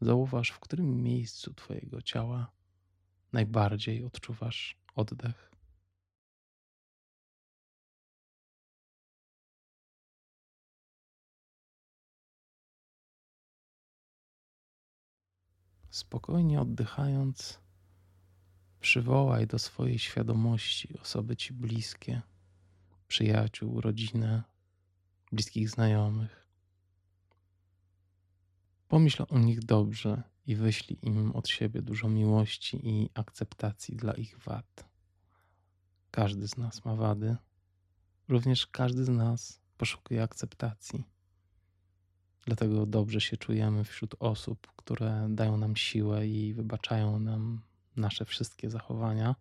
[0.00, 2.50] Zauważ, w którym miejscu Twojego ciała
[3.32, 5.50] najbardziej odczuwasz oddech.
[15.90, 17.60] Spokojnie oddychając,
[18.80, 22.22] przywołaj do swojej świadomości osoby ci bliskie,
[23.08, 24.42] przyjaciół, rodzinę,
[25.32, 26.39] bliskich znajomych.
[28.90, 34.38] Pomyśl o nich dobrze i wyślij im od siebie dużo miłości i akceptacji dla ich
[34.38, 34.84] wad.
[36.10, 37.36] Każdy z nas ma wady,
[38.28, 41.04] również każdy z nas poszukuje akceptacji.
[42.46, 47.62] Dlatego dobrze się czujemy wśród osób, które dają nam siłę i wybaczają nam
[47.96, 49.36] nasze wszystkie zachowania,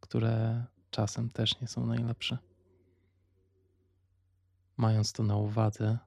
[0.00, 2.38] które czasem też nie są najlepsze.
[4.76, 5.98] Mając to na uwadze,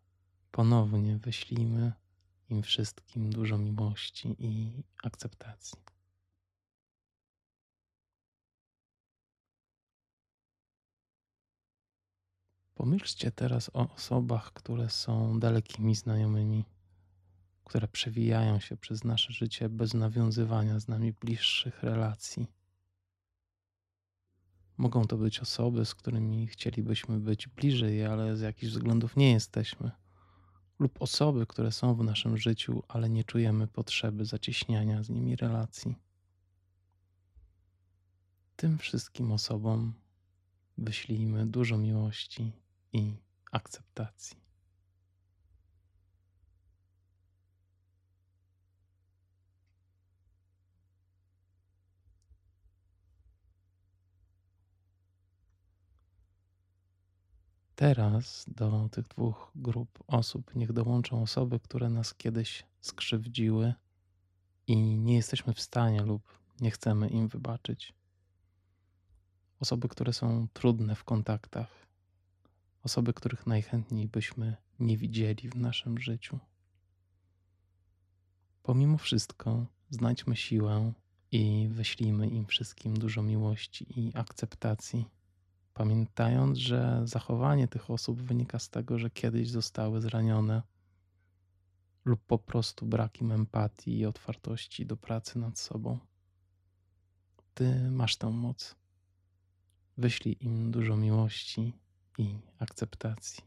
[0.51, 1.93] ponownie wyślijmy
[2.49, 5.77] im wszystkim dużo miłości i akceptacji.
[12.75, 16.65] Pomyślcie teraz o osobach, które są dalekimi znajomymi,
[17.63, 22.47] które przewijają się przez nasze życie bez nawiązywania z nami bliższych relacji.
[24.77, 29.91] Mogą to być osoby, z którymi chcielibyśmy być bliżej, ale z jakichś względów nie jesteśmy
[30.79, 35.95] lub osoby, które są w naszym życiu, ale nie czujemy potrzeby zacieśniania z nimi relacji.
[38.55, 39.93] Tym wszystkim osobom
[40.77, 42.51] wyślijmy dużo miłości
[42.93, 43.13] i
[43.51, 44.44] akceptacji.
[57.75, 63.73] Teraz do tych dwóch grup osób niech dołączą osoby, które nas kiedyś skrzywdziły
[64.67, 67.93] i nie jesteśmy w stanie lub nie chcemy im wybaczyć.
[69.59, 71.87] Osoby, które są trudne w kontaktach,
[72.83, 76.39] osoby, których najchętniej byśmy nie widzieli w naszym życiu.
[78.63, 80.93] Pomimo wszystko, znajdźmy siłę
[81.31, 85.14] i wyślijmy im wszystkim dużo miłości i akceptacji
[85.75, 90.61] pamiętając, że zachowanie tych osób wynika z tego, że kiedyś zostały zranione
[92.05, 95.99] lub po prostu brakiem empatii i otwartości do pracy nad sobą.
[97.53, 98.75] Ty masz tę moc.
[99.97, 101.73] Wyślij im dużo miłości
[102.17, 103.43] i akceptacji.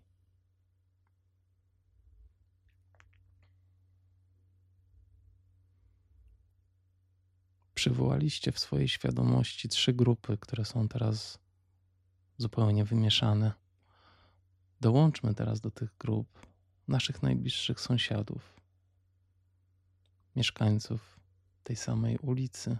[7.74, 11.47] Przywołaliście w swojej świadomości trzy grupy, które są teraz
[12.38, 13.52] zupełnie wymieszane.
[14.80, 16.46] Dołączmy teraz do tych grup
[16.88, 18.60] naszych najbliższych sąsiadów,
[20.36, 21.20] mieszkańców
[21.62, 22.78] tej samej ulicy.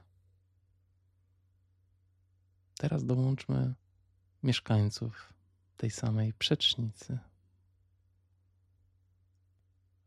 [2.79, 3.75] Teraz dołączmy
[4.43, 5.33] mieszkańców
[5.77, 7.19] tej samej przecznicy.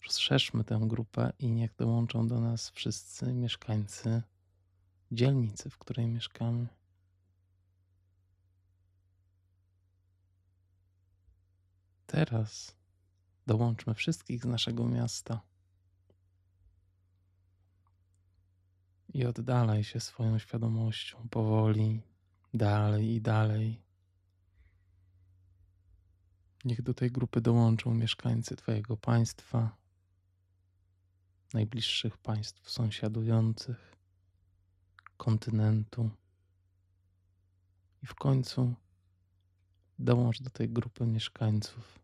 [0.03, 4.21] Rozszerzmy tę grupę i niech dołączą do nas wszyscy mieszkańcy
[5.11, 6.67] dzielnicy, w której mieszkamy.
[12.11, 12.75] Teraz
[13.47, 15.41] dołączmy wszystkich z naszego miasta.
[19.13, 22.01] I oddalaj się swoją świadomością powoli,
[22.53, 23.81] dalej i dalej.
[26.65, 29.77] Niech do tej grupy dołączą mieszkańcy Twojego państwa,
[31.53, 33.95] najbliższych państw sąsiadujących,
[35.17, 36.09] kontynentu.
[38.03, 38.73] I w końcu
[39.99, 42.00] dołącz do tej grupy mieszkańców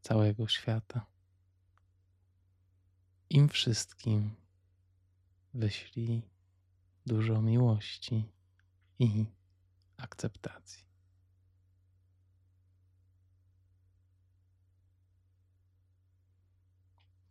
[0.00, 1.06] całego świata.
[3.30, 4.34] Im wszystkim
[5.54, 6.22] wyślij
[7.06, 8.24] dużo miłości
[8.98, 9.24] i
[9.96, 10.84] akceptacji.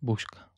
[0.01, 0.48] Buźka.